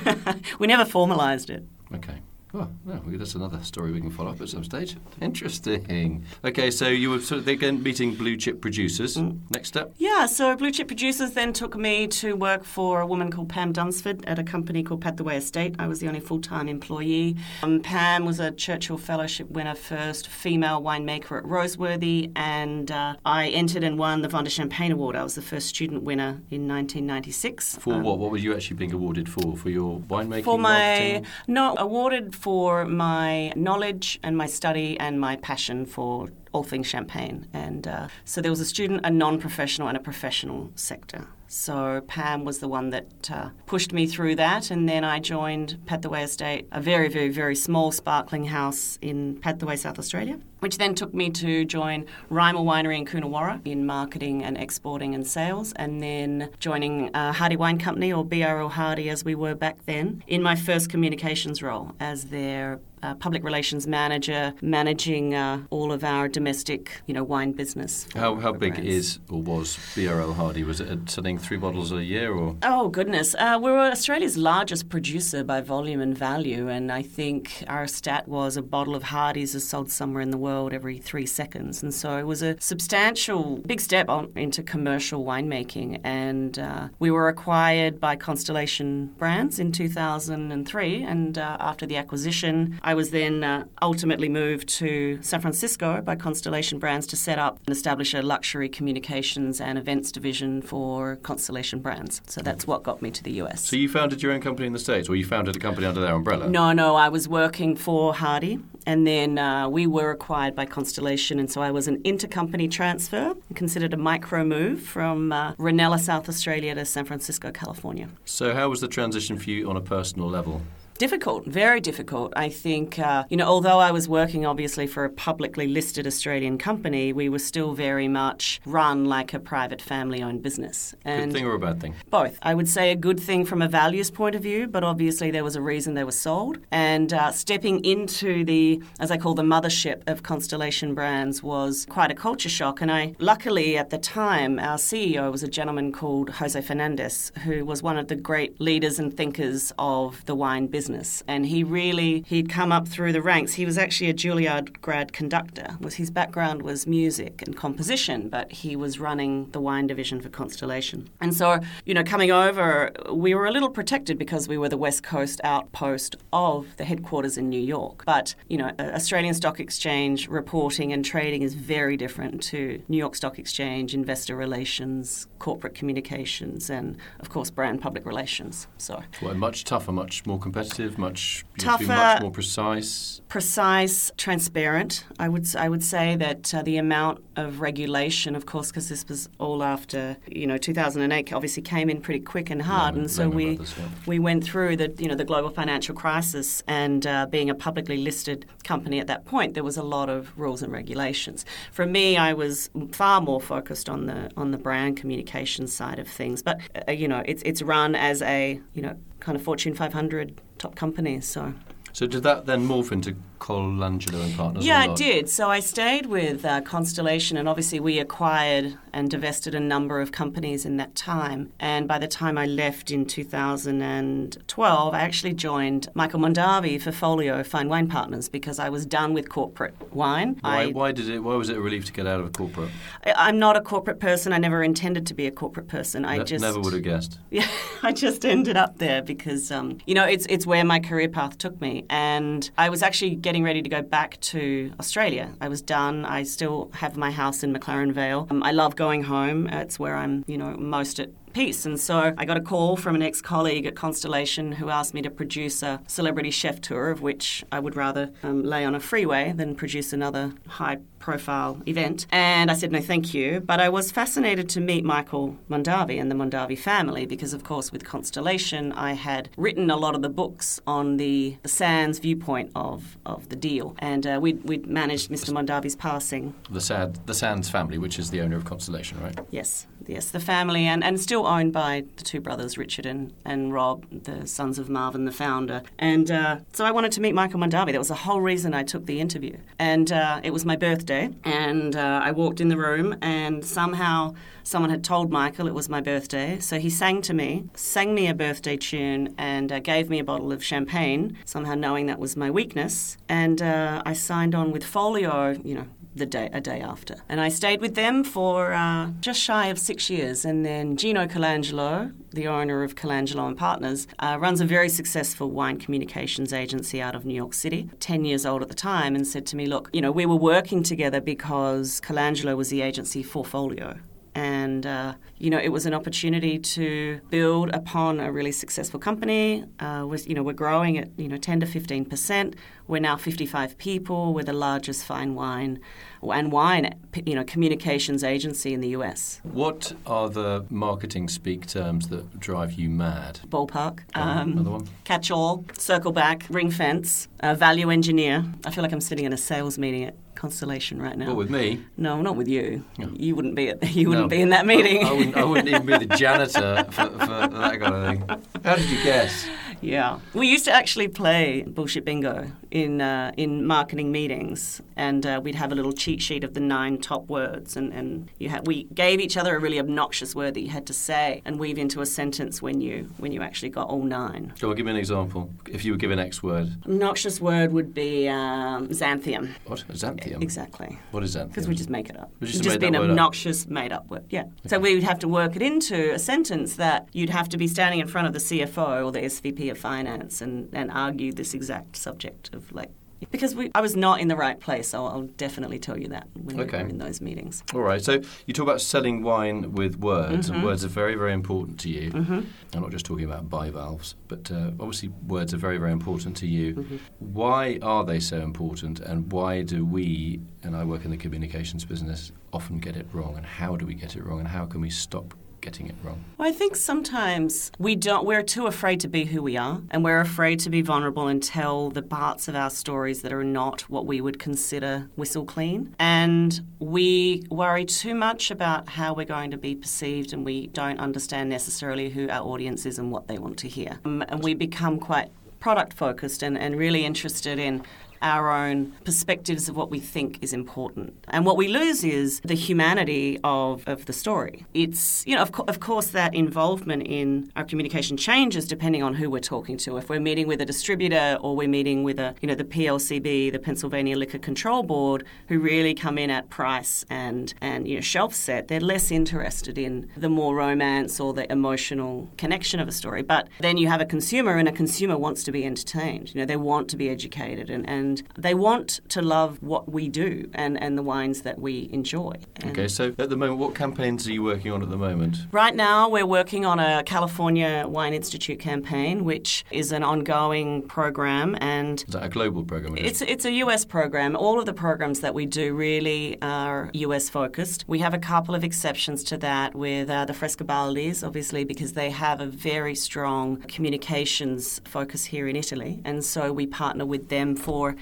we 0.58 0.66
never 0.66 0.84
formalised 0.84 1.50
it. 1.50 1.64
Okay. 1.94 2.19
Oh, 2.54 2.69
no, 2.84 3.03
well, 3.04 3.19
that's 3.19 3.34
another 3.34 3.60
story 3.62 3.91
we 3.91 4.00
can 4.00 4.10
follow 4.10 4.31
up 4.31 4.41
at 4.41 4.48
some 4.48 4.62
stage. 4.62 4.97
Interesting. 5.20 6.25
Okay, 6.44 6.70
so 6.70 6.88
you 6.88 7.10
were 7.10 7.20
sort 7.20 7.41
of 7.41 7.48
again 7.48 7.82
meeting 7.82 8.15
blue 8.15 8.37
chip 8.37 8.60
producers. 8.60 9.16
Mm. 9.16 9.41
Next 9.50 9.69
step. 9.69 9.92
Yeah, 9.98 10.26
so 10.26 10.54
Blue 10.56 10.70
Chip 10.70 10.87
Producers 10.87 11.32
then 11.32 11.53
took 11.53 11.76
me 11.76 12.06
to 12.09 12.34
work 12.34 12.64
for 12.64 13.00
a 13.00 13.06
woman 13.06 13.31
called 13.31 13.48
Pam 13.48 13.72
Dunsford 13.72 14.25
at 14.26 14.38
a 14.38 14.44
company 14.44 14.82
called 14.82 15.00
Padthaway 15.03 15.37
Estate. 15.37 15.75
I 15.78 15.87
was 15.88 15.98
the 16.00 16.06
only 16.09 16.20
full 16.20 16.41
time 16.41 16.69
employee. 16.69 17.37
Um, 17.62 17.81
Pam 17.81 18.25
was 18.25 18.38
a 18.41 18.50
Churchill 18.53 18.98
Fellowship 18.98 19.50
winner, 19.50 19.75
first 19.75 20.28
female 20.28 20.81
winemaker 20.81 21.38
at 21.38 21.44
Roseworthy, 21.44 22.31
and 22.37 22.91
uh, 22.91 23.16
I 23.25 23.48
entered 23.48 23.82
and 23.84 23.98
won 23.98 24.22
the 24.22 24.28
Vin 24.28 24.44
de 24.44 24.50
Champagne 24.50 24.93
Award. 24.93 25.16
I 25.16 25.22
was 25.25 25.34
the 25.34 25.43
first 25.43 25.69
student 25.69 26.03
winner 26.04 26.41
in 26.50 26.69
1996. 26.69 27.78
For 27.78 27.94
Um, 27.94 28.03
what? 28.03 28.19
What 28.19 28.31
were 28.31 28.38
you 28.38 28.54
actually 28.54 28.76
being 28.76 28.93
awarded 28.93 29.28
for? 29.28 29.56
For 29.56 29.70
your 29.70 29.99
winemaking? 30.00 30.44
for 30.44 30.58
my 30.58 30.70
marketing? 30.88 31.26
no 31.49 31.75
awarded 31.79 32.34
for 32.44 32.85
my 32.85 33.50
knowledge 33.56 34.20
and 34.23 34.37
my 34.37 34.44
study 34.44 35.00
and 35.00 35.19
my 35.19 35.35
passion 35.37 35.87
for 35.87 36.29
all 36.52 36.62
things 36.62 36.87
champagne. 36.87 37.49
And 37.55 37.88
uh, 37.88 38.08
so 38.26 38.43
there 38.43 38.50
was 38.50 38.61
a 38.61 38.67
student 38.67 39.00
a 39.02 39.11
non-professional 39.11 39.88
and 39.88 39.96
a 39.96 40.05
professional 40.11 40.70
sector 40.75 41.26
so 41.55 42.01
Pam 42.09 42.45
was 42.45 42.59
the 42.59 42.67
one 42.67 42.91
that 42.91 43.31
uh, 43.31 43.51
pushed 43.67 43.93
me 43.93 44.09
through 44.09 44.35
that, 44.35 44.73
and 44.73 44.89
then 44.89 45.05
I 45.05 45.21
joined 45.21 45.79
Padthaway 45.87 46.25
Estate, 46.25 46.67
a 46.73 46.81
very, 46.81 47.09
very, 47.09 47.29
very 47.29 47.55
small 47.55 47.93
sparkling 47.93 48.47
house 48.47 48.99
in 49.01 49.37
Padthaway, 49.37 49.79
South 49.79 49.97
Australia, 49.97 50.41
which 50.59 50.79
then 50.79 50.97
took 50.97 51.15
me 51.15 51.31
to 51.31 51.65
join 51.65 52.06
Rymill 52.29 52.65
Winery 52.65 52.99
in 52.99 53.06
Coonawarra 53.06 53.61
in 53.65 53.87
marketing 53.87 54.43
and 54.43 54.59
exporting 54.59 55.15
and 55.15 55.25
sales, 55.25 55.73
and 55.77 56.03
then 56.03 56.51
joining 56.59 57.15
uh, 57.15 57.33
Hardy 57.33 57.56
Wine 57.56 57.79
Company, 57.79 58.12
or 58.12 58.25
BRL 58.25 58.73
Hardy 58.73 59.09
as 59.09 59.25
we 59.25 59.37
were 59.37 59.55
back 59.55 59.79
then, 59.87 60.25
in 60.27 60.43
my 60.43 60.56
first 60.56 60.91
communications 60.91 61.62
role 61.62 61.93
as 62.01 62.25
their 62.25 62.81
uh, 63.05 63.15
public 63.15 63.45
relations 63.45 63.87
manager, 63.87 64.55
managing 64.62 65.35
uh, 65.35 65.62
all 65.71 65.93
of 65.93 66.03
our 66.05 66.29
domestic, 66.29 67.03
you 67.06 67.15
know, 67.15 67.25
wine 67.25 67.53
business. 67.53 68.06
How, 68.15 68.37
how 68.37 68.53
big 68.53 68.75
brands. 68.75 68.97
is 68.97 69.19
or 69.31 69.43
was 69.43 69.77
BRL 69.95 70.35
Hardy? 70.35 70.65
Was 70.65 70.81
it 70.81 71.11
selling 71.11 71.39
three 71.39 71.56
bottles 71.56 71.93
a 71.93 72.03
year 72.03 72.33
or? 72.33 72.56
Oh, 72.62 72.89
goodness. 72.89 73.35
Uh, 73.39 73.59
we 73.62 73.71
were 73.71 73.79
Australia's 73.79 74.37
largest 74.37 74.89
producer 74.89 75.45
by 75.45 75.61
volume 75.61 76.01
and 76.01 76.17
value, 76.17 76.69
and 76.69 76.91
I 76.91 77.03
think 77.03 77.65
our 77.69 77.87
stat 77.87 78.27
was 78.29 78.56
a 78.56 78.62
bottle 78.62 78.95
of 78.95 79.05
Hardy's 79.05 79.55
is 79.55 79.69
sold 79.69 79.91
somewhere 79.91 80.23
in 80.23 80.31
the 80.31 80.39
world 80.39 80.73
every 80.73 80.99
three 80.99 81.27
seconds. 81.27 81.83
And 81.83 81.93
so 81.93 82.19
it 82.19 82.27
was 82.27 82.43
a 82.43 82.59
substantial, 82.61 83.59
big 83.67 83.81
step 83.81 84.09
on, 84.09 84.33
into 84.37 84.62
commercial 84.62 85.25
winemaking. 85.25 86.01
And 86.05 86.59
uh, 86.59 86.89
we 86.99 87.11
were 87.11 87.29
acquired 87.29 88.01
by 88.01 88.17
Constellation 88.17 89.06
Brands 89.19 89.59
in 89.59 89.73
2003. 89.73 91.03
And 91.03 91.39
uh, 91.39 91.56
after 91.61 91.87
the 91.87 91.97
acquisition, 91.97 92.79
I 92.83 92.94
was 92.94 93.11
then 93.11 93.44
uh, 93.44 93.64
ultimately 93.82 94.29
moved 94.29 94.69
to 94.81 95.19
San 95.23 95.41
Francisco 95.41 96.00
by 96.02 96.17
Constellation 96.17 96.79
Brands 96.79 97.06
to 97.08 97.17
set 97.17 97.38
up 97.38 97.58
and 97.67 97.75
establish 97.75 98.14
a 98.14 98.23
luxury 98.23 98.69
communications 98.69 99.61
and 99.61 99.79
events 99.79 100.12
division 100.12 100.62
for 100.62 101.17
Constellation 101.17 101.81
Brands. 101.81 102.20
So 102.26 102.41
that's 102.41 102.67
what 102.67 102.82
got 102.82 103.02
me 103.02 103.11
to 103.11 103.23
the 103.23 103.32
US. 103.43 103.64
So 103.64 103.76
you 103.76 103.88
founded 103.88 104.23
your 104.23 104.32
own 104.32 104.41
company 104.41 104.67
in 104.67 104.73
the 104.73 104.79
States 104.79 105.08
or 105.08 105.17
you 105.17 105.25
founded 105.25 105.56
a 105.56 105.58
company 105.58 105.87
under 105.87 106.00
their 106.00 106.14
umbrella? 106.14 106.49
No, 106.49 106.73
no, 106.73 106.96
I 106.96 107.08
was 107.08 107.29
working 107.29 107.76
for 107.76 108.14
Hardy, 108.14 108.58
and 108.87 109.06
then 109.06 109.38
uh, 109.38 109.69
we 109.69 109.87
were 109.87 110.11
acquired 110.11 110.55
by 110.55 110.67
Constellation, 110.67 111.38
and 111.38 111.50
so 111.50 111.62
I 111.62 111.70
was 111.70 111.88
an 111.88 112.02
intercompany 112.02 112.70
transfer, 112.70 113.35
considered 113.55 113.94
a 113.94 113.96
micro 113.96 114.44
move 114.44 114.82
from 114.82 115.32
uh, 115.32 115.55
Reynella, 115.55 115.99
South 115.99 116.29
Australia 116.29 116.75
to 116.75 116.85
San 116.85 117.05
Francisco, 117.05 117.50
California. 117.50 118.08
So 118.25 118.55
how 118.55 118.69
was 118.69 118.81
the 118.81 118.88
transition 118.88 119.38
for 119.38 119.50
you 119.50 119.69
on 119.69 119.76
a 119.76 119.81
personal 119.81 120.29
level? 120.29 120.62
Difficult, 120.96 121.44
very 121.46 121.81
difficult. 121.81 122.32
I 122.37 122.49
think, 122.49 123.00
uh, 123.00 123.25
you 123.29 123.37
know, 123.37 123.49
although 123.49 123.81
I 123.81 123.91
was 123.91 124.08
working 124.08 124.46
obviously 124.46 124.87
for 124.87 125.05
a 125.05 125.11
publicly 125.11 125.67
listed 125.67 126.06
Australian 126.06 126.56
company, 126.56 127.12
we 127.12 127.29
were 127.29 127.41
still 127.41 127.75
very 127.75 128.06
much 128.06 128.61
run 128.64 129.05
like 129.05 129.35
a 129.35 129.41
private 129.41 129.82
family 129.82 130.23
owned 130.23 130.43
business. 130.43 130.94
Good 131.05 131.32
thing 131.32 131.46
or 131.46 131.55
a 131.55 131.58
bad 131.58 131.81
thing? 131.81 131.96
Both. 132.11 132.38
I 132.43 132.55
would 132.55 132.69
say 132.69 132.93
a 132.93 132.94
good 132.94 133.19
thing 133.19 133.44
from 133.44 133.61
a 133.61 133.67
values 133.67 134.08
point 134.12 134.37
of 134.37 134.43
view, 134.43 134.69
but 134.69 134.85
obviously 134.85 135.32
there 135.32 135.43
was 135.43 135.56
a 135.56 135.61
reason 135.61 135.94
they 135.94 136.05
were 136.05 136.12
sold. 136.12 136.58
And 136.70 137.12
uh, 137.12 137.32
stepping 137.32 137.85
into 137.85 138.44
the, 138.44 138.81
as 139.00 139.11
I 139.11 139.17
call 139.17 139.35
the 139.35 139.43
mothership 139.43 140.08
of 140.08 140.23
Constellation 140.23 140.94
Brands, 140.94 141.43
was 141.43 141.87
quite 141.91 142.12
a 142.12 142.14
culture 142.14 142.49
shock. 142.49 142.81
And 142.81 142.93
I, 142.93 143.17
luckily 143.19 143.76
at 143.76 143.91
the 143.91 143.99
time, 143.99 144.61
our 144.61 144.76
CEO 144.76 145.32
was 145.32 145.43
a 145.43 145.49
gentleman 145.49 145.91
called 145.91 146.31
Jose 146.31 146.61
Fernandez, 146.62 147.32
who 147.43 147.64
was 147.64 147.82
one 147.82 147.99
of 147.99 148.06
the 148.06 148.14
great 148.14 148.61
leaders 148.61 149.00
and 149.00 149.12
thinkers 149.17 149.73
of 149.76 150.25
the 150.26 150.37
wine 150.37 150.69
business. 150.69 150.83
And 151.26 151.46
he 151.46 151.64
really, 151.64 152.25
he'd 152.26 152.48
come 152.48 152.72
up 152.72 152.88
through 152.88 153.12
the 153.12 153.22
ranks. 153.22 153.54
He 153.54 153.66
was 153.66 153.78
actually 153.78 154.10
a 154.10 154.14
Juilliard 154.14 154.81
grad 154.81 155.12
conductor. 155.12 155.78
His 155.94 156.10
background 156.10 156.62
was 156.62 156.86
music 156.86 157.42
and 157.42 157.56
composition, 157.56 158.28
but 158.28 158.50
he 158.50 158.76
was 158.76 158.98
running 158.98 159.50
the 159.50 159.60
wine 159.60 159.86
division 159.86 160.20
for 160.20 160.28
Constellation. 160.28 161.08
And 161.20 161.34
so, 161.34 161.60
you 161.84 161.94
know, 161.94 162.04
coming 162.04 162.31
over, 162.31 162.90
we 163.12 163.34
were 163.34 163.46
a 163.46 163.50
little 163.50 163.70
protected 163.70 164.19
because 164.19 164.48
we 164.48 164.58
were 164.58 164.69
the 164.69 164.76
West 164.76 165.02
Coast 165.02 165.40
outpost 165.44 166.16
of 166.32 166.76
the 166.76 166.84
headquarters 166.84 167.38
in 167.38 167.48
New 167.48 167.60
York. 167.60 168.04
But, 168.04 168.34
you 168.48 168.58
know, 168.58 168.72
Australian 168.78 169.34
Stock 169.34 169.60
Exchange 169.60 170.28
reporting 170.28 170.92
and 170.92 171.04
trading 171.04 171.42
is 171.42 171.54
very 171.54 171.96
different 171.96 172.42
to 172.44 172.82
New 172.88 172.98
York 172.98 173.14
Stock 173.14 173.38
Exchange, 173.38 173.94
investor 173.94 174.36
relations, 174.36 175.26
corporate 175.38 175.75
communications, 175.75 176.70
and, 176.70 176.96
of 177.20 177.31
course, 177.31 177.50
brand 177.50 177.81
public 177.81 178.04
relations. 178.06 178.66
So, 178.78 179.02
Well, 179.22 179.34
much 179.34 179.64
tougher, 179.64 179.92
much 179.92 180.26
more 180.26 180.38
competitive, 180.38 180.74
much 180.99 181.44
Tougher. 181.59 181.85
be 181.85 181.88
much 181.88 182.23
more 182.23 182.31
precise. 182.31 183.21
precise, 183.29 184.11
transparent. 184.17 185.05
I 185.19 185.29
would 185.29 185.47
I 185.56 185.69
would 185.69 185.82
say 185.82 186.17
that 186.17 186.55
uh, 186.55 186.62
the 186.62 186.76
amount 186.76 187.25
of 187.37 187.61
regulation, 187.61 188.35
of 188.35 188.47
course, 188.47 188.69
because 188.71 188.88
this 188.88 189.06
was 189.09 189.29
all 189.38 189.62
after 189.62 190.17
you 190.26 190.47
know 190.47 190.59
2008, 190.59 191.32
obviously 191.32 191.62
came 191.62 191.88
in 191.91 192.00
pretty 192.00 192.21
quick 192.21 192.50
and 192.50 192.62
hard, 192.62 192.94
Lehman- 192.94 193.03
and 193.03 193.11
so 193.11 193.29
we 193.29 193.59
yeah. 193.59 193.88
we 194.06 194.19
went 194.19 194.44
through 194.44 194.76
the 194.76 194.93
you 194.99 195.09
know 195.09 195.15
the 195.15 195.25
global 195.25 195.50
financial 195.50 195.94
crisis, 195.94 196.62
and 196.67 197.06
uh, 197.06 197.27
being 197.27 197.50
a 197.50 197.55
publicly 197.55 197.99
listed 197.99 198.47
company 198.65 198.99
at 198.99 199.06
that 199.06 199.25
point, 199.25 199.55
there 199.55 199.65
was 199.65 199.77
a 199.77 199.82
lot 199.82 200.09
of 200.09 200.32
rules 200.37 200.62
and 200.62 200.73
regulations. 200.73 201.44
For 201.73 201.87
me, 201.87 202.17
I 202.17 202.32
was 202.32 202.70
far 202.93 203.20
more 203.20 203.41
focused 203.41 203.88
on 203.88 204.06
the 204.06 204.31
on 204.37 204.50
the 204.50 204.59
brand 204.59 204.97
communication 204.97 205.67
side 205.67 205.99
of 205.99 206.09
things, 206.09 206.43
but 206.43 206.61
uh, 206.88 206.93
you 206.93 207.09
know 207.09 207.23
it's 207.27 207.43
it's 207.44 207.62
run 207.62 207.94
as 207.94 208.23
a 208.23 208.61
you 208.73 208.82
know 208.82 208.97
kind 209.25 209.37
of 209.37 209.43
Fortune 209.43 209.75
500 209.75 210.41
top 210.59 210.76
companies. 210.76 211.26
so. 211.26 211.55
So 211.94 212.08
did 212.08 212.25
that 212.25 212.44
then 212.46 212.67
morph 212.67 212.91
into 212.91 213.17
Colangelo 213.38 214.20
and 214.25 214.35
Partners? 214.37 214.67
Yeah, 214.67 214.91
it 214.91 214.96
did. 214.96 215.29
So 215.29 215.49
I 215.49 215.61
stayed 215.61 216.06
with 216.06 216.44
uh, 216.44 216.61
Constellation, 216.62 217.37
and 217.37 217.49
obviously 217.49 217.79
we 217.79 218.00
acquired 218.00 218.76
and 218.93 219.08
divested 219.08 219.55
a 219.55 219.61
number 219.61 220.00
of 220.00 220.11
companies 220.11 220.64
in 220.64 220.76
that 220.79 220.96
time. 220.96 221.52
And 221.61 221.87
by 221.87 221.99
the 221.99 222.08
time 222.08 222.37
I 222.37 222.46
left 222.46 222.91
in 222.91 223.06
2012, 223.06 224.94
I 224.94 225.00
actually 225.00 225.35
joined 225.35 225.88
Michael 225.94 226.20
Mondavi 226.20 226.81
for 226.81 226.91
Folio 226.91 227.43
Fine 227.44 227.69
Wine 227.69 227.88
Partners 227.88 228.29
because 228.29 228.58
I 228.58 228.69
was 228.70 228.87
done 228.87 229.14
with 229.14 229.29
corporate 229.29 229.75
wine. 229.93 230.38
Why, 230.41 230.62
I, 230.62 230.67
why 230.69 230.93
did 230.93 231.08
it? 231.08 231.20
Why 231.20 231.35
was 231.37 231.49
it 231.49 231.56
a 231.56 231.61
relief 231.61 231.85
to 231.87 231.93
get 231.93 232.06
out 232.06 232.20
of 232.20 232.32
corporate? 232.32 232.70
I- 233.05 233.14
I'm 233.17 233.38
not 233.38 233.56
a 233.56 233.61
corporate 233.61 234.00
person. 234.00 234.32
I 234.32 234.38
never 234.38 234.64
intended 234.64 235.06
to 235.08 235.14
be 235.14 235.26
a 235.26 235.31
corporate 235.31 235.69
person. 235.69 236.05
I 236.05 236.19
Ne- 236.19 236.25
just 236.25 236.43
never 236.43 236.61
would 236.61 236.73
have 236.73 236.82
guessed. 236.82 237.19
yeah, 237.31 237.46
I 237.82 237.93
just 237.93 238.25
ended 238.25 238.56
up 238.56 238.79
there 238.79 239.02
because 239.02 239.52
um, 239.52 239.79
you 239.87 239.94
know 239.94 240.05
it's 240.05 240.26
it's 240.26 240.46
where 240.46 240.64
my 240.64 240.81
career 240.81 241.08
path 241.08 241.38
took 241.38 241.61
me, 241.61 241.83
and 241.90 242.50
I 242.58 242.69
was 242.69 242.82
actually 242.82 243.14
getting 243.14 243.44
ready 243.44 243.62
to 243.62 243.69
go 243.69 243.82
back 243.82 244.20
to 244.20 244.72
Australia. 244.81 245.34
I 245.40 245.48
was 245.48 245.62
done. 245.62 246.04
I 246.04 246.22
still 246.22 246.70
have 246.75 246.96
my 246.96 247.10
house 247.10 247.42
in 247.42 247.54
McLaren 247.54 247.92
Vale. 247.92 248.26
Um, 248.31 248.42
I 248.42 248.52
love 248.52 248.76
going 248.76 249.04
home. 249.04 249.46
It's 249.48 249.78
where 249.78 249.96
I'm 249.96 250.25
you 250.26 250.38
know 250.38 250.56
most 250.56 251.00
at 251.00 251.10
peace. 251.34 251.66
And 251.66 251.78
so 251.78 252.14
I 252.16 252.25
got 252.25 252.36
a 252.36 252.40
call 252.40 252.76
from 252.76 252.94
an 252.94 253.02
ex 253.02 253.20
colleague 253.20 253.66
at 253.66 253.75
Constellation 253.75 254.52
who 254.52 254.70
asked 254.70 254.94
me 254.94 255.02
to 255.02 255.10
produce 255.10 255.62
a 255.62 255.82
celebrity 255.86 256.31
chef 256.31 256.60
tour, 256.60 256.90
of 256.90 257.02
which 257.02 257.44
I 257.52 257.60
would 257.60 257.76
rather 257.76 258.10
um, 258.22 258.42
lay 258.42 258.64
on 258.64 258.75
a 258.75 258.81
freeway 258.81 259.32
than 259.36 259.54
produce 259.54 259.92
another 259.92 260.32
high 260.48 260.78
profile 261.04 261.60
event. 261.66 262.06
And 262.10 262.50
I 262.50 262.54
said, 262.54 262.72
no, 262.72 262.81
thank 262.81 263.12
you. 263.12 263.40
But 263.40 263.60
I 263.60 263.69
was 263.69 263.92
fascinated 263.92 264.48
to 264.50 264.60
meet 264.60 264.84
Michael 264.84 265.36
Mondavi 265.50 266.00
and 266.00 266.10
the 266.10 266.14
Mondavi 266.14 266.58
family 266.58 267.04
because, 267.04 267.34
of 267.34 267.44
course, 267.44 267.70
with 267.70 267.84
Constellation, 267.84 268.72
I 268.72 268.94
had 268.94 269.28
written 269.36 269.70
a 269.70 269.76
lot 269.76 269.94
of 269.94 270.00
the 270.00 270.08
books 270.08 270.60
on 270.66 270.96
the, 270.96 271.36
the 271.42 271.48
Sands 271.50 271.98
viewpoint 271.98 272.52
of, 272.54 272.96
of 273.04 273.28
the 273.28 273.36
deal. 273.36 273.76
And 273.81 274.06
uh, 274.06 274.19
we'd, 274.22 274.42
we'd 274.44 274.66
managed 274.66 275.10
Mr. 275.10 275.31
Mondavi's 275.31 275.76
passing 275.76 276.34
The 276.50 276.60
Sad, 276.60 277.06
the 277.06 277.12
Sands 277.12 277.50
family, 277.50 277.76
which 277.76 277.98
is 277.98 278.10
the 278.10 278.22
owner 278.22 278.36
of 278.36 278.46
Constellation, 278.46 278.98
right? 279.02 279.19
Yes, 279.31 279.66
yes, 279.86 280.10
the 280.10 280.20
family, 280.20 280.64
and, 280.64 280.82
and 280.82 280.98
still 280.98 281.24
owned 281.26 281.53
by 281.53 281.85
the 281.97 282.05
two 282.05 282.21
brothers, 282.21 282.56
Richard 282.59 282.87
and, 282.87 283.12
and 283.25 283.53
Rob, 283.53 283.85
the 283.91 284.26
sons 284.26 284.59
of 284.59 284.69
Marvin, 284.69 285.05
the 285.05 285.12
founder. 285.12 285.63
And 285.79 286.10
uh, 286.10 286.39
so 286.53 286.65
I 286.65 286.70
wanted 286.70 286.93
to 286.93 287.01
meet 287.01 287.15
Michael 287.15 287.41
Mondavi. 287.41 287.72
That 287.72 287.79
was 287.79 287.89
the 287.89 287.94
whole 287.94 288.20
reason 288.20 288.55
I 288.55 288.63
took 288.63 288.87
the 288.87 289.01
interview. 289.01 289.37
And 289.58 289.93
uh, 289.93 290.20
it 290.22 290.32
was 290.32 290.44
my 290.44 290.56
birthday, 290.56 291.10
and 291.25 291.77
uh, 291.77 292.01
I 292.03 292.10
walked 292.13 292.41
in 292.41 292.48
the 292.48 292.56
room, 292.56 292.96
and 293.03 293.44
somehow 293.44 294.15
someone 294.43 294.70
had 294.70 294.84
told 294.84 295.10
Michael 295.10 295.46
it 295.46 295.55
was 295.55 295.69
my 295.69 295.81
birthday. 295.81 296.39
So 296.39 296.58
he 296.58 296.70
sang 296.70 297.03
to 297.03 297.15
me, 297.15 297.44
sang 297.55 297.94
me 297.94 298.08
a 298.08 298.15
birthday 298.15 298.56
tune, 298.56 299.15
and 299.17 299.51
uh, 299.51 299.58
gave 299.60 299.89
me 299.89 299.98
a 299.98 300.05
bottle 300.05 300.32
of 300.32 300.44
champagne, 300.44 301.17
somehow 301.25 301.55
knowing 301.55 301.87
that 301.87 301.98
was 301.98 302.17
my 302.17 302.31
weakness. 302.31 302.96
And 303.08 303.41
uh, 303.41 303.82
I 303.87 303.93
signed 303.94 304.34
on 304.34 304.53
with 304.53 304.65
Folio, 304.65 305.31
you 305.44 305.55
know, 305.55 305.67
the 305.94 306.06
day 306.06 306.29
a 306.32 306.41
day 306.41 306.60
after. 306.60 306.96
And 307.08 307.20
I 307.20 307.29
stayed 307.29 307.60
with 307.60 307.74
them 307.74 308.05
for 308.05 308.53
uh, 308.53 308.91
just 309.01 309.20
shy 309.20 309.46
of 309.46 309.58
six 309.58 309.89
years. 309.91 310.24
And 310.24 310.44
then 310.44 310.77
Gino 310.77 311.06
Colangelo, 311.06 311.93
the 312.13 312.27
owner 312.29 312.63
of 312.63 312.74
Colangelo 312.74 313.27
and 313.27 313.36
Partners, 313.36 313.86
uh, 313.98 314.19
runs 314.20 314.41
a 314.41 314.44
very 314.44 314.69
successful 314.69 315.31
wine 315.31 315.58
communications 315.58 316.32
agency 316.32 316.81
out 316.81 316.94
of 316.94 317.05
New 317.05 317.15
York 317.15 317.34
City. 317.34 317.69
Ten 317.81 318.05
years 318.05 318.27
old 318.27 318.43
at 318.43 318.48
the 318.48 318.55
time, 318.55 318.94
and 318.94 319.06
said 319.06 319.27
to 319.27 319.36
me, 319.36 319.46
"Look, 319.46 319.70
you 319.72 319.81
know, 319.81 319.93
we 319.93 320.06
were 320.06 320.17
working 320.17 320.63
together 320.63 321.01
because 321.01 321.81
Colangelo 321.81 322.36
was 322.36 322.48
the 322.51 322.63
agency 322.63 323.03
for 323.03 323.24
Folio." 323.24 323.79
and 324.15 324.65
uh, 324.65 324.94
you 325.19 325.29
know 325.29 325.39
it 325.39 325.48
was 325.48 325.67
an 325.67 325.74
opportunity 325.74 326.39
to 326.39 327.01
build 327.10 327.51
upon 327.51 328.01
a 328.01 328.13
really 328.13 328.32
successful 328.32 328.79
company. 328.79 329.44
Uh, 329.60 329.84
was 329.89 330.06
you 330.06 330.15
know 330.15 330.22
we're 330.22 330.32
growing 330.32 330.79
at 330.79 330.89
you 330.96 331.08
know 331.08 331.17
10 331.17 331.41
to 331.41 331.46
15 331.46 331.84
percent. 331.84 332.36
We're 332.67 332.81
now 332.81 332.97
55 332.97 333.59
people. 333.59 334.15
We're 334.15 334.23
the 334.25 334.33
largest 334.33 334.85
fine 334.87 335.15
wine 335.15 335.61
and 336.03 336.31
wine 336.33 336.75
you 337.06 337.15
know 337.15 337.25
communications 337.25 338.05
agency 338.05 338.53
in 338.55 338.61
the 338.61 338.69
U.S. 338.69 339.21
What 339.23 339.73
are 339.87 340.09
the 340.09 340.44
marketing 340.51 341.09
speak 341.09 341.47
terms 341.47 341.89
that 341.89 342.19
drive 342.21 342.53
you 342.53 342.69
mad? 342.71 343.21
Ballpark, 343.29 343.81
on, 343.94 344.33
another 344.33 344.51
one. 344.51 344.69
catch 344.85 345.11
all, 345.11 345.44
circle 345.59 345.93
back, 345.93 346.27
ring 346.31 346.51
fence, 346.51 347.09
uh, 347.21 347.35
value 347.35 347.71
engineer. 347.71 348.25
I 348.47 348.51
feel 348.51 348.63
like 348.63 348.73
I'm 348.73 348.81
sitting 348.81 349.05
in 349.05 349.13
a 349.13 349.19
sales 349.19 349.59
meeting 349.59 349.85
at 349.85 349.94
Constellation 350.15 350.81
right 350.81 350.97
now. 350.97 351.06
Well, 351.09 351.17
with 351.17 351.31
me, 351.31 351.63
no, 351.77 352.01
not 352.01 352.17
with 352.17 352.29
you. 352.29 352.65
No. 352.79 352.89
You 352.94 353.15
wouldn't 353.17 353.35
be 353.35 353.49
at, 353.51 353.75
you 353.75 353.89
wouldn't 353.89 354.06
No. 354.06 354.17
be 354.17 354.21
in 354.23 354.29
that 354.31 354.47
meeting. 354.47 354.85
I, 354.85 354.89
I, 354.89 354.93
wouldn't, 354.93 355.17
I 355.17 355.25
wouldn't 355.25 355.49
even 355.49 355.67
be 355.67 355.77
the 355.87 355.97
janitor 355.97 356.65
for, 356.71 356.87
for 356.91 357.06
that 357.06 357.61
kind 357.61 357.75
of 357.75 357.85
thing. 358.09 358.23
How 358.44 358.56
did 358.56 358.69
you 358.71 358.83
guess? 358.83 359.27
Yeah, 359.65 359.99
we 360.13 360.29
used 360.29 360.44
to 360.44 360.53
actually 360.53 360.89
play 360.89 361.43
bullshit 361.47 361.85
bingo 361.85 362.31
in 362.51 362.81
uh, 362.81 363.13
in 363.17 363.47
marketing 363.47 363.91
meetings, 363.91 364.61
and 364.77 365.05
uh, 365.06 365.21
we'd 365.23 365.35
have 365.35 365.53
a 365.53 365.55
little 365.55 365.73
cheat 365.73 366.03
sheet 366.03 366.23
of 366.25 366.35
the 366.35 366.41
nine 366.41 366.79
top 366.79 367.06
words, 367.09 367.56
and, 367.56 367.73
and 367.73 368.11
you 368.19 368.29
had, 368.29 368.47
we 368.47 368.65
gave 368.75 369.01
each 369.01 369.17
other 369.17 369.35
a 369.37 369.41
really 369.41 369.59
obnoxious 369.59 370.15
word 370.15 370.35
that 370.35 370.41
you 370.43 370.51
had 370.51 370.67
to 370.67 370.73
say 370.73 371.23
and 371.25 371.39
weave 371.39 371.59
into 371.59 371.81
a 371.81 371.87
sentence 371.87 372.41
when 372.43 372.61
you 372.61 372.91
when 372.99 373.11
you 373.13 373.23
actually 373.23 373.49
got 373.51 373.69
all 373.69 373.83
nine. 373.83 374.33
Go 374.39 374.51
on, 374.51 374.56
give 374.56 374.67
me 374.67 374.73
an 374.73 374.79
example. 374.79 375.31
If 375.49 375.65
you 375.65 375.73
were 375.73 375.79
given 375.79 375.99
X 375.99 376.23
word, 376.23 376.49
Obnoxious 376.67 377.21
word 377.21 377.53
would 377.53 377.73
be 377.75 378.09
um, 378.09 378.69
xanthium. 378.69 379.31
what? 379.47 379.65
Xanthium. 379.73 380.23
Exactly. 380.23 380.79
What 380.91 381.03
is 381.03 381.17
xanthium? 381.17 381.29
Because 381.29 381.49
we 381.49 381.55
just 381.55 381.71
make 381.71 381.89
it 381.89 381.97
up. 381.99 382.11
We 382.21 382.27
It's 382.27 382.33
just 382.33 382.44
just 382.44 382.55
made 382.56 382.61
be 382.61 382.67
an 382.69 382.73
that 382.75 382.83
up. 382.83 382.91
obnoxious, 382.91 383.47
made 383.49 383.73
up 383.73 383.89
word. 383.91 384.05
Yeah. 384.11 384.25
So 384.47 384.59
we 384.59 384.75
would 384.75 384.85
have 384.85 384.99
to 385.01 385.09
work 385.09 385.35
it 385.37 385.43
into 385.43 385.93
a 385.94 385.99
sentence 385.99 386.56
that 386.56 386.89
you'd 386.93 387.11
have 387.11 387.29
to 387.31 387.37
be 387.39 387.49
standing 387.49 387.81
in 387.81 387.87
front 387.89 388.06
of 388.06 388.13
the 388.13 388.19
CFO 388.21 388.85
or 388.85 388.93
the 388.93 389.01
SVP 389.01 389.51
of 389.55 389.58
finance 389.61 390.20
and, 390.20 390.49
and 390.53 390.70
argue 390.70 391.13
this 391.13 391.34
exact 391.34 391.77
subject 391.77 392.34
of 392.34 392.53
like. 392.53 392.70
Because 393.11 393.34
we, 393.34 393.51
I 393.55 393.61
was 393.61 393.77
not 393.77 394.01
in 394.01 394.08
the 394.08 394.17
right 394.17 394.41
place, 394.41 394.69
so 394.69 394.87
I'll 394.87 395.03
definitely 395.19 395.58
tell 395.58 395.77
you 395.79 395.89
that 395.89 396.08
when 396.15 396.41
Okay. 396.41 396.56
we 396.58 396.63
were 396.65 396.69
in 396.70 396.79
those 396.79 397.03
meetings. 397.03 397.43
All 397.53 397.61
right. 397.61 397.82
So 397.82 398.01
you 398.27 398.32
talk 398.32 398.44
about 398.44 398.63
selling 398.63 399.03
wine 399.03 399.53
with 399.53 399.77
words, 399.77 400.27
Mm-hmm. 400.29 400.34
and 400.37 400.44
words 400.44 400.65
are 400.65 400.69
very, 400.69 400.94
very 400.94 401.13
important 401.13 401.61
to 401.61 401.69
you. 401.69 401.91
I'm 401.93 402.27
not 402.63 402.70
just 402.70 402.87
talking 402.87 403.05
about 403.05 403.29
bivalves, 403.29 403.94
but 404.08 404.31
uh, 404.31 404.53
obviously 404.58 404.89
words 405.06 405.34
are 405.34 405.37
very, 405.37 405.58
very 405.58 405.73
important 405.73 406.17
to 406.19 406.27
you. 406.27 406.55
Mm-hmm. 406.55 406.77
Why 407.01 407.58
are 407.61 407.84
they 407.84 408.01
so 408.01 408.20
important, 408.23 408.81
and 408.81 409.13
why 409.13 409.43
do 409.43 409.67
we, 409.67 410.20
and 410.43 410.56
I 410.56 410.65
work 410.65 410.87
in 410.87 410.91
the 410.91 410.96
communications 410.96 411.63
business, 411.67 412.11
often 412.32 412.58
get 412.58 412.75
it 412.75 412.87
wrong? 412.94 413.19
And 413.19 413.27
how 413.27 413.56
do 413.56 413.67
we 413.67 413.75
get 413.75 413.96
it 413.96 414.03
wrong? 414.06 414.20
And 414.20 414.29
how 414.29 414.46
can 414.46 414.63
we 414.63 414.70
stop 414.70 415.13
getting 415.44 415.69
it 415.69 415.77
wrong? 415.82 416.03
Well, 416.19 416.27
I 416.27 416.32
think 416.32 416.56
sometimes 416.56 417.53
we 417.58 417.77
don't. 417.77 418.05
We're 418.05 418.22
too 418.22 418.46
afraid 418.46 418.81
to 418.81 418.89
be 418.89 419.05
who 419.05 419.22
we 419.22 419.36
are, 419.36 419.60
and 419.70 419.84
we're 419.84 420.01
afraid 420.01 420.41
to 420.41 420.51
be 420.51 420.63
vulnerable 420.63 421.06
and 421.06 421.22
tell 421.22 421.70
the 421.70 421.82
parts 421.82 422.27
of 422.27 422.34
our 422.34 422.51
stories 422.51 423.03
that 423.03 423.13
are 423.13 423.22
not 423.22 423.63
what 423.63 423.86
we 423.86 424.01
would 424.01 424.19
consider 424.19 424.89
whistle 424.96 425.24
clean. 425.24 425.74
And 425.79 426.41
we 426.58 427.24
worry 427.31 427.65
too 427.65 427.94
much 427.94 428.31
about 428.31 428.70
how 428.70 428.94
we're 428.94 429.05
going 429.05 429.31
to 429.31 429.36
be 429.36 429.55
perceived, 429.55 430.13
and 430.13 430.24
we 430.24 430.48
don't 430.48 430.81
understand 430.81 431.29
necessarily 431.29 431.91
who 431.91 432.08
our 432.08 432.27
audience 432.27 432.67
is 432.67 432.79
and 432.79 432.91
what 432.91 433.06
they 433.06 433.19
want 433.19 433.39
to 433.39 433.48
hear. 433.48 433.79
Um, 433.84 434.03
and 434.08 434.22
we 434.22 434.34
become 434.34 434.79
quite 434.81 435.10
product 435.41 435.74
focused 435.74 436.22
and, 436.22 436.39
and 436.39 436.56
really 436.56 436.86
interested 436.86 437.39
in 437.39 437.63
our 438.03 438.31
own 438.31 438.72
perspectives 438.84 439.48
of 439.48 439.56
what 439.56 439.70
we 439.70 439.81
think 439.81 440.19
is 440.22 440.32
important. 440.32 440.93
And 441.08 441.24
what 441.24 441.36
we 441.36 441.48
lose 441.48 441.84
is 441.84 442.20
the 442.24 442.34
humanity 442.34 443.19
of, 443.24 443.67
of 443.67 443.86
the 443.86 443.93
story. 443.93 444.44
It's, 444.55 445.06
you 445.06 445.15
know, 445.15 445.22
of, 445.22 445.32
co- 445.32 445.44
of 445.48 445.60
course, 445.60 445.89
that 445.89 446.15
involvement 446.15 446.86
in 446.86 447.31
our 447.36 447.44
communication 447.44 447.96
changes 447.96 448.46
depending 448.46 448.82
on 448.82 448.94
who 448.94 449.10
we're 449.10 449.20
talking 449.20 449.56
to. 449.58 449.77
If 449.77 449.89
we're 449.89 450.01
meeting 450.01 450.27
with 450.27 450.41
a 450.41 450.46
distributor 450.46 451.19
or 451.20 451.36
we're 451.36 451.48
meeting 451.48 451.82
with 451.82 451.98
a, 451.98 452.15
you 452.20 452.29
know, 452.29 452.34
the 452.34 452.44
PLCB, 452.44 453.32
the 453.32 453.39
Pennsylvania 453.39 453.96
Liquor 453.96 454.19
Control 454.19 454.63
Board, 454.63 455.05
who 455.29 455.39
really 455.39 455.74
come 455.74 455.98
in 455.98 456.10
at 456.10 456.31
price 456.31 456.84
and, 456.91 457.34
and 457.41 457.67
you 457.69 457.77
know, 457.77 457.81
shelf 457.81 458.15
set, 458.15 458.48
they're 458.48 458.60
less 458.60 458.91
interested 458.91 459.58
in 459.58 459.91
the 459.96 460.08
more 460.08 460.34
romance 460.34 461.01
or 461.01 461.13
the 461.13 461.31
emotional 461.31 462.08
connection 462.17 462.60
of 462.60 462.69
a 462.69 462.72
story. 462.72 463.03
But 463.03 463.29
then 463.41 463.56
you 463.56 463.69
have 463.69 463.81
a 463.81 463.86
consumer, 463.86 464.36
and 464.36 464.48
a 464.48 464.53
consumer 464.53 464.96
wants 464.96 465.22
to 465.24 465.32
be 465.32 465.44
entertained. 465.44 466.15
You 466.15 466.20
know, 466.20 466.27
they 466.27 466.36
want 466.36 466.69
to 466.70 466.77
be 466.77 466.89
educated 466.89 467.51
and, 467.51 467.69
and 467.69 467.83
they 468.26 468.34
want 468.34 468.69
to 468.94 469.00
love 469.03 469.31
what 469.43 469.64
we 469.76 469.88
do 469.88 470.10
and, 470.34 470.53
and 470.64 470.72
the 470.79 470.82
wines 470.82 471.19
that 471.22 471.36
we 471.46 471.55
enjoy. 471.72 472.14
And 472.41 472.50
Okay. 472.50 472.69
So 472.69 472.84
at 472.98 473.08
the 473.10 473.17
moment, 473.17 473.38
what 473.44 473.55
campaigns 473.55 474.06
are 474.08 474.12
you 474.12 474.22
working 474.22 474.50
on 474.55 474.62
at 474.62 474.70
the 474.70 474.76
moment? 474.88 475.14
Right 475.32 475.56
now, 475.69 475.88
we're 475.88 476.06
working 476.20 476.44
on 476.53 476.58
a 476.70 476.82
California 476.84 477.64
Wine 477.67 477.94
Institute 478.00 478.38
campaign, 478.50 479.05
which 479.05 479.44
is 479.50 479.72
an 479.72 479.82
ongoing 479.82 480.50
program, 480.76 481.36
and 481.41 481.74
Is 481.88 481.94
that 481.96 482.05
a 482.05 482.08
global 482.19 482.43
program? 482.44 482.76
it's 482.91 483.03
it's 483.03 483.24
a 483.24 483.32
US 483.44 483.62
program. 483.64 484.10
All 484.24 484.36
of 484.41 484.46
the 484.46 484.53
programs 484.67 484.98
that 485.00 485.14
we 485.14 485.24
do 485.26 485.46
really 485.67 486.05
are 486.22 486.70
US 486.86 487.05
focused. 487.08 487.64
We 487.74 487.79
have 487.81 487.94
a 487.94 488.03
couple 488.12 488.34
of 488.34 488.43
exceptions 488.44 488.98
to 489.10 489.17
that 489.19 489.55
with 489.55 489.86
uh, 489.91 490.05
the 490.10 490.12
Frescobaldis, 490.20 490.96
obviously, 491.08 491.43
because 491.53 491.72
they 491.81 491.91
have 491.91 492.20
a 492.20 492.26
very 492.50 492.74
strong 492.88 493.24
communications 493.56 494.60
focus 494.64 495.05
here 495.06 495.26
in 495.29 495.36
Italy, 495.36 495.81
and 495.84 496.05
so 496.05 496.32
we 496.32 496.46
partner 496.46 496.86
with 496.86 497.08
them 497.08 497.34
for 497.36 497.73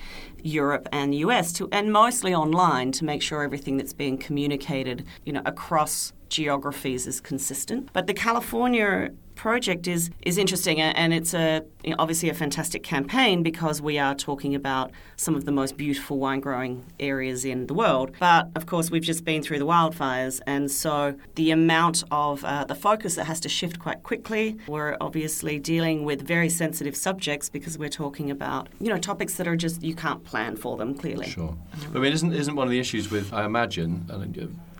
Europe 0.42 0.88
and 0.92 1.12
the 1.12 1.18
US 1.18 1.52
to, 1.54 1.68
and 1.72 1.92
mostly 1.92 2.34
online 2.34 2.92
to 2.92 3.04
make 3.04 3.22
sure 3.22 3.42
everything 3.42 3.76
that's 3.76 3.92
being 3.92 4.18
communicated, 4.18 5.04
you 5.24 5.32
know, 5.32 5.42
across 5.44 6.12
geographies 6.32 7.06
is 7.06 7.20
consistent. 7.20 7.90
But 7.92 8.06
the 8.06 8.14
California 8.14 9.10
project 9.34 9.88
is 9.88 10.10
is 10.26 10.36
interesting 10.36 10.78
and 10.80 11.12
it's 11.14 11.32
a 11.32 11.62
you 11.82 11.90
know, 11.90 11.96
obviously 11.98 12.28
a 12.28 12.34
fantastic 12.34 12.82
campaign 12.82 13.42
because 13.42 13.80
we 13.80 13.98
are 13.98 14.14
talking 14.14 14.54
about 14.54 14.92
some 15.16 15.34
of 15.34 15.46
the 15.46 15.50
most 15.50 15.76
beautiful 15.78 16.18
wine 16.18 16.38
growing 16.38 16.84
areas 17.00 17.42
in 17.44 17.66
the 17.66 17.72
world 17.72 18.12
but 18.20 18.50
of 18.54 18.66
course 18.66 18.90
we've 18.90 19.02
just 19.02 19.24
been 19.24 19.42
through 19.42 19.58
the 19.58 19.66
wildfires 19.66 20.40
and 20.46 20.70
so 20.70 21.14
the 21.36 21.50
amount 21.50 22.04
of 22.10 22.44
uh, 22.44 22.62
the 22.64 22.74
focus 22.74 23.14
that 23.14 23.24
has 23.24 23.40
to 23.40 23.48
shift 23.48 23.78
quite 23.78 24.02
quickly 24.02 24.56
we're 24.68 24.98
obviously 25.00 25.58
dealing 25.58 26.04
with 26.04 26.20
very 26.20 26.50
sensitive 26.50 26.94
subjects 26.94 27.48
because 27.48 27.78
we're 27.78 27.88
talking 27.88 28.30
about 28.30 28.68
you 28.80 28.90
know 28.90 28.98
topics 28.98 29.34
that 29.36 29.48
are 29.48 29.56
just 29.56 29.82
you 29.82 29.94
can't 29.94 30.22
plan 30.24 30.54
for 30.56 30.76
them 30.76 30.94
clearly 30.94 31.26
Sure. 31.26 31.56
I 31.94 31.98
mean, 31.98 32.12
isn't 32.12 32.34
isn't 32.34 32.54
one 32.54 32.66
of 32.66 32.70
the 32.70 32.78
issues 32.78 33.10
with 33.10 33.32
I 33.32 33.44
imagine, 33.44 34.04
and 34.10 34.38
uh, 34.38 34.40
cor- 34.42 34.71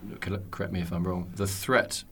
correct 0.51 0.73
me 0.73 0.81
if 0.81 0.93
I'm 0.93 1.07
wrong, 1.07 1.33
the 1.37 1.47
threat 1.47 2.05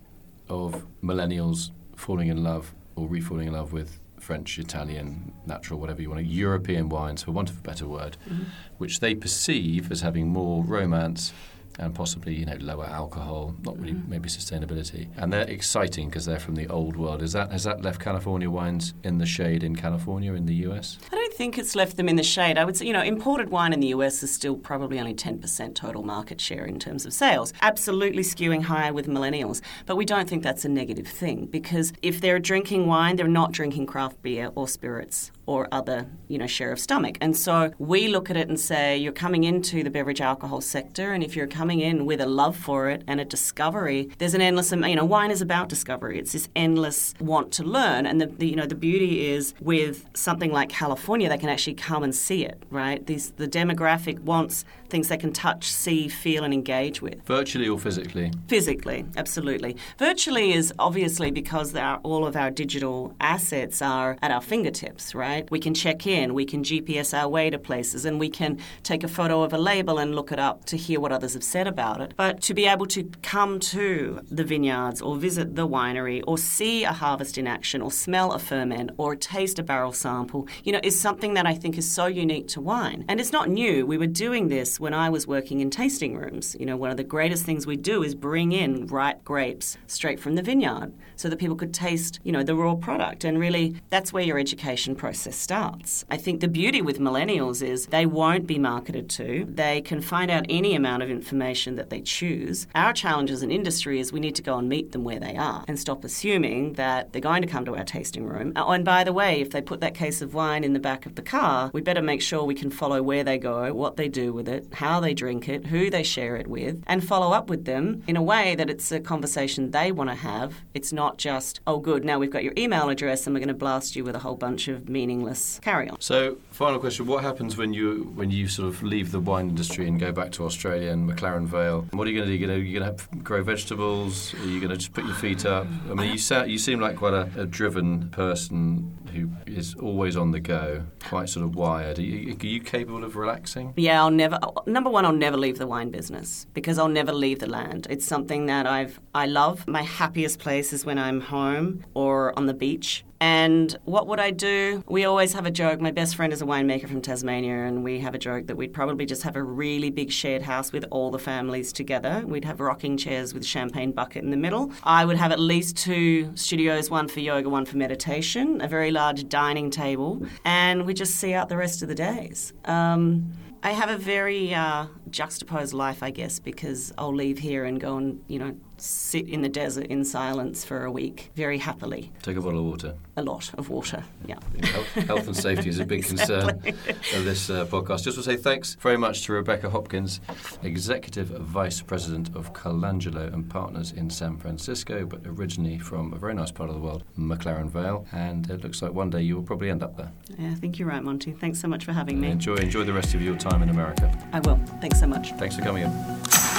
of 0.49 0.87
millennials 1.03 1.71
falling 1.97 2.29
in 2.29 2.43
love 2.43 2.75
or 2.97 3.07
re-falling 3.07 3.49
in 3.49 3.53
love 3.53 3.73
with 3.73 4.01
French, 4.19 4.59
Italian, 4.59 5.33
natural, 5.47 5.81
whatever 5.81 6.03
you 6.03 6.11
want, 6.11 6.25
European 6.27 6.89
wines, 6.89 7.23
for 7.23 7.33
want 7.33 7.51
of 7.51 7.59
a 7.59 7.63
better 7.63 7.87
word, 7.87 8.17
mm-hmm. 8.29 8.45
which 8.79 9.01
they 9.01 9.15
perceive 9.15 9.91
as 9.91 10.03
having 10.03 10.29
more 10.29 10.63
romance 10.65 11.33
and 11.81 11.95
possibly 11.95 12.35
you 12.35 12.47
know 12.47 12.57
lower 12.61 12.87
alcohol, 12.87 13.55
not 13.65 13.79
really 13.79 13.95
mm-hmm. 13.95 14.11
maybe 14.11 14.29
sustainability, 14.29 15.09
and 15.17 15.33
they're 15.33 15.49
exciting 15.49 16.09
because 16.09 16.27
they're 16.27 16.39
from 16.39 16.55
the 16.55 16.69
old 16.69 16.97
world. 16.97 17.23
Is 17.23 17.33
that 17.33 17.51
has 17.51 17.65
that 17.65 17.83
left 17.83 18.01
California 18.01 18.51
wines 18.51 18.95
in 19.03 19.19
the 19.19 19.27
shade 19.27 19.65
in 19.65 19.75
California 19.75 20.35
in 20.35 20.47
the 20.47 20.55
US? 20.67 20.99
I 21.11 21.17
don't 21.17 21.35
think 21.35 21.59
it's 21.59 21.75
left 21.75 21.97
them 21.97 22.09
in 22.09 22.17
the 22.17 22.23
shade. 22.23 22.59
I 22.59 22.65
would 22.65 22.77
say, 22.77 22.87
you 22.87 22.93
know, 22.93 23.03
imported 23.03 23.49
wine 23.49 23.73
in 23.73 23.81
the 23.81 23.89
US 23.89 24.23
is 24.23 24.33
still 24.33 24.57
probably 24.57 25.01
only 25.01 25.15
10% 25.15 25.75
total 25.75 26.03
market 26.03 26.41
share 26.41 26.67
in 26.67 26.79
terms 26.79 27.07
of 27.07 27.13
sales. 27.13 27.53
Absolutely 27.63 28.23
skewing 28.23 28.63
higher 28.63 28.93
with 28.93 29.07
millennials. 29.07 29.61
But 29.87 29.97
we 29.97 30.05
don't 30.05 30.29
think 30.29 30.43
that's 30.43 30.65
a 30.65 30.69
negative 30.69 31.07
thing 31.07 31.47
because 31.47 31.93
if 32.03 32.21
they're 32.21 32.39
drinking 32.39 32.87
wine, 32.87 33.17
they're 33.17 33.29
not 33.29 33.53
drinking 33.53 33.87
craft 33.87 34.21
beer 34.23 34.51
or 34.55 34.69
spirits 34.69 35.33
or 35.51 35.67
other, 35.73 36.07
you 36.29 36.39
know, 36.39 36.47
share 36.47 36.71
of 36.71 36.79
stomach. 36.79 37.19
And 37.21 37.37
so 37.37 37.73
we 37.79 38.07
look 38.07 38.31
at 38.31 38.37
it 38.37 38.49
and 38.49 38.59
say, 38.59 38.97
you're 38.97 39.13
coming 39.13 39.43
into 39.43 39.83
the 39.83 39.91
beverage 39.91 40.21
alcohol 40.21 40.61
sector, 40.61 41.13
and 41.13 41.25
if 41.25 41.35
you're 41.35 41.49
coming 41.49 41.81
in 41.81 42.07
with 42.07 42.21
a 42.21 42.27
love 42.27 42.57
for 42.57 42.89
it 42.89 43.03
and 43.09 43.21
a 43.21 43.25
discovery, 43.25 44.09
there's 44.19 44.35
an 44.35 44.41
endless, 44.41 44.71
you 44.71 44.95
know, 44.95 45.05
wine 45.05 45.33
is 45.33 45.43
about 45.43 45.69
discovery. 45.69 46.21
It's 46.21 46.35
this 46.35 46.49
endless 46.55 47.15
want 47.19 47.51
to 47.55 47.65
learn. 47.65 48.07
And 48.07 48.21
the, 48.21 48.27
the 48.27 48.47
you 48.47 48.55
know, 48.55 48.67
the 48.67 48.77
beauty 48.77 49.27
is 49.27 49.55
with 49.61 50.07
something 50.15 50.53
like 50.53 50.69
California, 50.69 51.29
they 51.29 51.37
can 51.37 51.49
actually 51.49 51.75
come 51.75 52.05
and 52.05 52.15
see 52.15 52.45
it, 52.45 52.63
right? 52.71 53.05
These, 53.05 53.33
the 53.33 53.49
demographic 53.49 54.21
wants 54.21 54.65
things 54.91 55.09
they 55.09 55.17
can 55.17 55.33
touch, 55.33 55.65
see, 55.65 56.09
feel, 56.09 56.45
and 56.45 56.53
engage 56.53 57.01
with. 57.01 57.23
Virtually 57.25 57.69
or 57.69 57.79
physically? 57.79 58.33
Physically, 58.49 59.05
absolutely. 59.17 59.77
Virtually 59.99 60.53
is 60.53 60.73
obviously 60.79 61.31
because 61.31 61.75
our, 61.75 61.99
all 61.99 62.27
of 62.27 62.37
our 62.37 62.51
digital 62.51 63.15
assets 63.21 63.81
are 63.81 64.19
at 64.23 64.31
our 64.31 64.41
fingertips, 64.41 65.15
right? 65.15 65.51
We 65.51 65.61
can 65.61 65.75
check 65.75 66.07
in, 66.07 66.35
we 66.35 66.45
can 66.45 66.63
GPS 66.63 67.17
our 67.17 67.29
way 67.29 67.51
to 67.51 67.59
places, 67.59 68.05
and 68.05 68.19
we 68.19 68.29
can 68.29 68.59
take 68.83 69.05
a 69.05 69.09
photo 69.09 69.43
of 69.43 69.53
a 69.53 69.59
label 69.59 69.99
and 69.99 70.15
look 70.15 70.33
it 70.33 70.39
up 70.39 70.65
to 70.67 70.77
hear 70.77 71.01
what 71.01 71.13
others 71.13 71.35
have 71.35 71.45
said 71.45 71.67
about 71.67 72.01
it. 72.01 72.15
But 72.17 72.43
to 72.43 72.55
be 72.55 72.67
able 72.67 72.87
to 72.87 73.05
come 73.23 73.61
to 73.61 74.21
the 74.31 74.45
vineyards 74.45 75.01
or 75.01 75.17
visit 75.17 75.55
the 75.55 75.69
winery 75.69 76.23
or 76.27 76.39
see 76.39 76.85
a 76.85 76.93
harvest 76.93 77.39
in 77.39 77.47
action 77.47 77.81
or 77.81 77.91
smell 77.91 78.33
a 78.33 78.39
ferment 78.39 78.91
or 78.99 79.15
taste 79.15 79.59
a 79.59 79.63
barrel 79.63 79.93
sample, 79.93 80.49
you 80.65 80.73
know, 80.73 80.81
is 80.83 80.99
something 80.99 81.35
that 81.35 81.47
I 81.47 81.55
think 81.55 81.79
is 81.79 81.91
so 81.91 82.07
unique 82.07 82.49
to 82.49 82.61
wine. 82.61 83.05
And 83.09 83.21
it's 83.21 83.33
not 83.33 83.49
new. 83.49 83.87
We 83.87 83.99
were 83.99 84.07
doing 84.07 84.49
this 84.49 84.80
when 84.81 84.95
I 84.95 85.11
was 85.11 85.27
working 85.27 85.61
in 85.61 85.71
tasting 85.71 86.17
rooms. 86.17 86.57
You 86.59 86.67
know, 86.67 86.77
one 86.77 86.91
of 86.91 86.97
the 86.97 87.05
greatest 87.05 87.45
things 87.45 87.67
we 87.67 87.77
do 87.77 88.03
is 88.03 88.15
bring 88.15 88.53
in 88.53 88.87
ripe 88.87 89.25
grapes 89.25 89.77
straight 89.87 90.19
from 90.19 90.35
the 90.35 90.43
vineyard 90.43 90.93
so 91.17 91.29
that 91.29 91.39
people 91.39 91.57
could 91.57 91.75
taste, 91.75 92.19
you 92.25 92.33
know, 92.33 92.43
the 92.43 92.55
raw 92.55 92.75
product. 92.75 93.25
And 93.25 93.39
really, 93.39 93.77
that's 93.91 94.13
where 94.13 94.23
your 94.23 94.39
education 94.39 94.95
process 94.97 95.37
starts. 95.37 96.05
I 96.11 96.17
think 96.17 96.41
the 96.41 96.49
beauty 96.49 96.81
with 96.81 96.99
millennials 96.99 97.63
is 97.63 97.87
they 97.87 98.07
won't 98.07 98.47
be 98.47 98.59
marketed 98.59 99.11
to. 99.11 99.47
They 99.49 99.83
can 99.83 100.01
find 100.01 100.31
out 100.31 100.47
any 100.49 100.75
amount 100.75 101.03
of 101.03 101.11
information 101.11 101.77
that 101.77 101.91
they 101.91 102.01
choose. 102.01 102.67
Our 102.75 102.93
challenge 102.93 103.31
as 103.31 103.43
an 103.43 103.51
industry 103.51 104.01
is 104.01 104.13
we 104.13 104.21
need 104.21 104.37
to 104.37 104.43
go 104.43 104.57
and 104.57 104.69
meet 104.69 104.93
them 104.93 105.05
where 105.05 105.21
they 105.21 105.37
are 105.37 105.65
and 105.69 105.79
stop 105.79 106.05
assuming 106.05 106.75
that 106.75 107.13
they're 107.13 107.21
going 107.21 107.43
to 107.43 107.49
come 107.49 107.65
to 107.67 107.77
our 107.77 107.85
tasting 107.85 108.25
room. 108.25 108.53
Oh, 108.57 108.71
and 108.71 108.85
by 108.85 109.05
the 109.05 109.13
way, 109.13 109.41
if 109.41 109.51
they 109.51 109.61
put 109.61 109.81
that 109.81 109.95
case 109.95 110.23
of 110.23 110.33
wine 110.33 110.65
in 110.65 110.73
the 110.73 110.81
back 110.81 111.05
of 111.05 111.17
the 111.17 111.23
car, 111.23 111.71
we 111.75 111.83
better 111.83 112.03
make 112.03 112.23
sure 112.23 112.45
we 112.45 112.55
can 112.55 112.71
follow 112.71 113.03
where 113.03 113.25
they 113.25 113.37
go, 113.37 113.75
what 113.75 113.97
they 113.97 114.09
do 114.09 114.33
with 114.33 114.49
it, 114.49 114.70
how 114.75 115.01
they 115.01 115.15
drink 115.15 115.49
it, 115.49 115.67
who 115.67 115.91
they 115.91 116.03
share 116.03 116.37
it 116.37 116.47
with, 116.47 116.83
and 116.87 117.07
follow 117.07 117.33
up 117.33 117.49
with 117.49 117.65
them 117.65 118.03
in 118.07 118.17
a 118.17 118.23
way 118.23 118.55
that 118.55 118.71
it's 118.71 118.91
a 118.93 119.01
conversation 119.01 119.71
they 119.71 119.93
want 119.93 120.11
to 120.11 120.17
have. 120.17 120.55
It's 120.75 120.93
not 120.93 121.19
just, 121.19 121.61
oh, 121.67 121.79
good, 121.79 122.05
now 122.05 122.19
we've 122.19 122.31
got 122.31 122.45
your 122.45 122.55
email 122.57 122.89
address 122.89 123.27
and 123.27 123.35
we're 123.35 123.41
going 123.41 123.49
to 123.49 123.55
blast 123.55 123.97
you 123.97 124.05
with 124.05 124.15
a 124.15 124.21
whole 124.21 124.37
bunch 124.37 124.69
of 124.69 124.89
meaningless 124.89 125.61
carry 125.63 125.89
on. 125.89 126.01
So, 126.01 126.39
final 126.51 126.79
question: 126.79 127.07
What 127.07 127.23
happens 127.23 127.57
when 127.57 127.73
you 127.73 128.13
when 128.15 128.31
you 128.31 128.49
sort 128.49 128.69
of 128.69 128.83
leave 128.83 129.13
the 129.13 129.21
wine 129.21 129.49
industry 129.49 129.87
and 129.87 129.99
go 129.99 130.13
back 130.13 130.33
to 130.33 130.45
Australia 130.45 130.91
and 130.91 131.09
McLaren 131.09 131.47
Vale? 131.47 131.87
What 131.93 132.07
are 132.07 132.11
you 132.11 132.19
going 132.19 132.29
to 132.29 132.35
do? 132.35 132.63
You're 132.63 132.81
going 132.81 132.97
to, 132.97 133.17
grow 133.19 133.43
vegetables? 133.43 134.35
Are 134.35 134.47
you 134.47 134.61
going 134.61 134.71
to 134.71 134.77
just 134.77 134.93
put 134.93 135.05
your 135.05 135.15
feet 135.15 135.45
up? 135.47 135.67
I 135.91 135.95
mean, 135.95 136.17
you 136.17 136.45
you 136.47 136.59
seem 136.59 136.81
like 136.81 136.97
quite 136.97 137.15
a, 137.15 137.31
a 137.37 137.47
driven 137.47 138.09
person 138.11 138.97
who 139.11 139.31
is 139.47 139.75
always 139.75 140.17
on 140.17 140.31
the 140.31 140.41
go, 140.41 140.85
quite 141.05 141.29
sort 141.29 141.45
of 141.45 141.55
wired. 141.55 141.99
Are 141.99 142.03
you, 142.03 142.37
are 142.41 142.47
you 142.47 142.61
capable 142.61 143.05
of 143.05 143.17
relaxing? 143.17 143.73
Yeah, 143.77 144.03
I'll 144.03 144.11
never. 144.11 144.39
Number 144.67 144.91
one, 144.91 145.05
I'll 145.05 145.13
never 145.13 145.37
leave 145.37 145.59
the 145.59 145.67
wine 145.67 145.91
business 145.91 146.47
because 146.55 146.79
I'll 146.79 146.89
never 146.89 147.13
leave 147.13 147.39
the 147.39 147.49
land. 147.49 147.87
It's 147.91 148.07
something 148.07 148.47
that 148.47 148.67
I've 148.67 149.01
I 149.15 149.27
love. 149.27 149.67
My 149.67 149.83
happiest 149.83 150.39
place 150.39 150.73
is 150.73 150.85
when 150.85 150.99
I'm 150.99 151.21
home 151.21 151.85
or 151.95 152.39
on 152.39 152.47
the 152.47 152.55
beach. 152.55 153.05
And 153.21 153.77
what 153.85 154.07
would 154.07 154.19
I 154.19 154.31
do? 154.31 154.83
We 154.89 155.05
always 155.05 155.35
have 155.35 155.45
a 155.45 155.51
joke. 155.51 155.81
My 155.81 155.91
best 155.91 156.17
friend 156.17 156.33
is 156.33 156.41
a 156.41 156.47
winemaker 156.47 156.89
from 156.89 157.03
Tasmania, 157.03 157.65
and 157.67 157.85
we 157.85 158.01
have 158.01 158.15
a 158.15 158.19
joke 158.19 158.47
that 158.47 158.57
we'd 158.57 158.73
probably 158.73 159.05
just 159.05 159.23
have 159.25 159.37
a 159.37 159.43
really 159.43 159.91
big 159.91 160.11
shared 160.11 160.43
house 160.43 160.73
with 160.73 160.87
all 160.91 161.11
the 161.11 161.19
families 161.19 161.73
together. 161.73 162.25
We'd 162.27 162.47
have 162.47 162.61
rocking 162.61 162.97
chairs 162.97 163.35
with 163.35 163.45
champagne 163.45 163.93
bucket 163.93 164.25
in 164.25 164.31
the 164.31 164.39
middle. 164.39 164.73
I 164.85 165.05
would 165.05 165.19
have 165.19 165.33
at 165.33 165.39
least 165.39 165.77
two 165.77 166.35
studios, 166.35 166.89
one 166.89 167.09
for 167.09 167.21
yoga, 167.21 167.51
one 167.51 167.67
for 167.67 167.77
meditation, 167.77 168.63
a 168.63 168.69
very 168.69 168.91
large 168.91 169.29
dining 169.29 169.71
table, 169.71 170.27
and 170.45 170.87
we 170.87 170.95
just 170.95 171.17
see 171.17 171.35
out 171.35 171.51
the 171.51 171.59
rest 171.59 171.83
of 171.83 171.89
the 171.89 171.95
days. 171.95 172.55
Um, 172.65 173.33
I 173.63 173.73
have 173.73 173.91
a 173.91 173.99
very 173.99 174.55
uh, 174.55 174.87
juxtaposed 175.11 175.75
life, 175.75 176.03
I 176.03 176.11
guess, 176.11 176.39
because 176.39 176.95
I'll 176.97 177.15
leave 177.15 177.39
here 177.39 177.67
and 177.67 177.79
go 177.79 177.99
and, 177.99 178.23
you 178.27 178.39
know, 178.39 178.57
sit 178.83 179.29
in 179.29 179.43
the 179.43 179.49
desert 179.49 179.87
in 179.87 180.05
silence 180.05 180.65
for 180.65 180.85
a 180.85 180.91
week 180.91 181.31
very 181.35 181.59
happily. 181.59 182.13
Take 182.23 182.37
a 182.37 182.41
bottle 182.41 182.61
of 182.61 182.65
water. 182.65 182.95
A 183.17 183.23
lot 183.23 183.53
of 183.55 183.69
water, 183.69 184.05
yeah. 184.27 184.39
Health, 184.65 184.87
health 185.07 185.27
and 185.27 185.37
safety 185.37 185.69
is 185.69 185.79
a 185.79 185.85
big 185.85 186.05
concern 186.07 186.49
of 186.51 187.25
this 187.25 187.51
uh, 187.51 187.67
podcast. 187.67 188.05
Just 188.05 188.17
to 188.17 188.23
say 188.23 188.37
thanks 188.37 188.77
very 188.81 188.97
much 188.97 189.25
to 189.27 189.33
Rebecca 189.33 189.71
Hopkins, 189.71 190.21
Executive 190.63 191.29
Vice 191.29 191.81
President 191.81 192.35
of 192.35 192.53
Colangelo 192.53 193.33
and 193.33 193.49
Partners 193.49 193.93
in 193.93 194.11
San 194.11 194.37
Francisco, 194.37 195.05
but 195.05 195.21
originally 195.27 195.79
from 195.79 196.13
a 196.13 196.17
very 196.17 196.35
nice 196.35 196.51
part 196.51 196.69
of 196.71 196.75
the 196.75 196.81
world, 196.81 197.05
McLaren 197.19 197.69
Vale. 197.69 198.07
And 198.13 198.49
it 198.51 198.63
looks 198.63 198.83
like 198.83 198.93
one 198.93 199.11
day 199.11 199.23
you 199.23 199.37
will 199.37 199.43
probably 199.43 199.71
end 199.71 199.83
up 199.83 199.97
there. 199.97 200.13
Yeah, 200.39 200.51
I 200.51 200.55
think 200.55 200.79
you're 200.79 200.89
right, 200.89 201.03
Monty. 201.03 201.33
Thanks 201.33 201.61
so 201.61 201.69
much 201.69 201.85
for 201.85 201.93
having 201.93 202.21
me. 202.21 202.31
Enjoy, 202.31 202.55
enjoy 202.57 202.85
the 202.85 202.93
rest 202.93 203.15
of 203.15 203.23
your 203.23 203.37
time 203.37 203.63
in 203.63 203.69
America. 203.69 204.11
I 204.33 204.41
will. 204.41 204.57
Thanks 204.81 204.99
so 205.01 205.07
much. 205.07 205.33
Thanks 205.33 205.57
for 205.57 205.63
coming 205.63 205.85
in. 205.85 206.50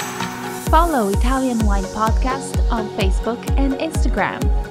Follow 0.72 1.10
Italian 1.10 1.60
Wine 1.66 1.84
Podcast 1.84 2.56
on 2.72 2.88
Facebook 2.92 3.38
and 3.60 3.74
Instagram. 3.74 4.71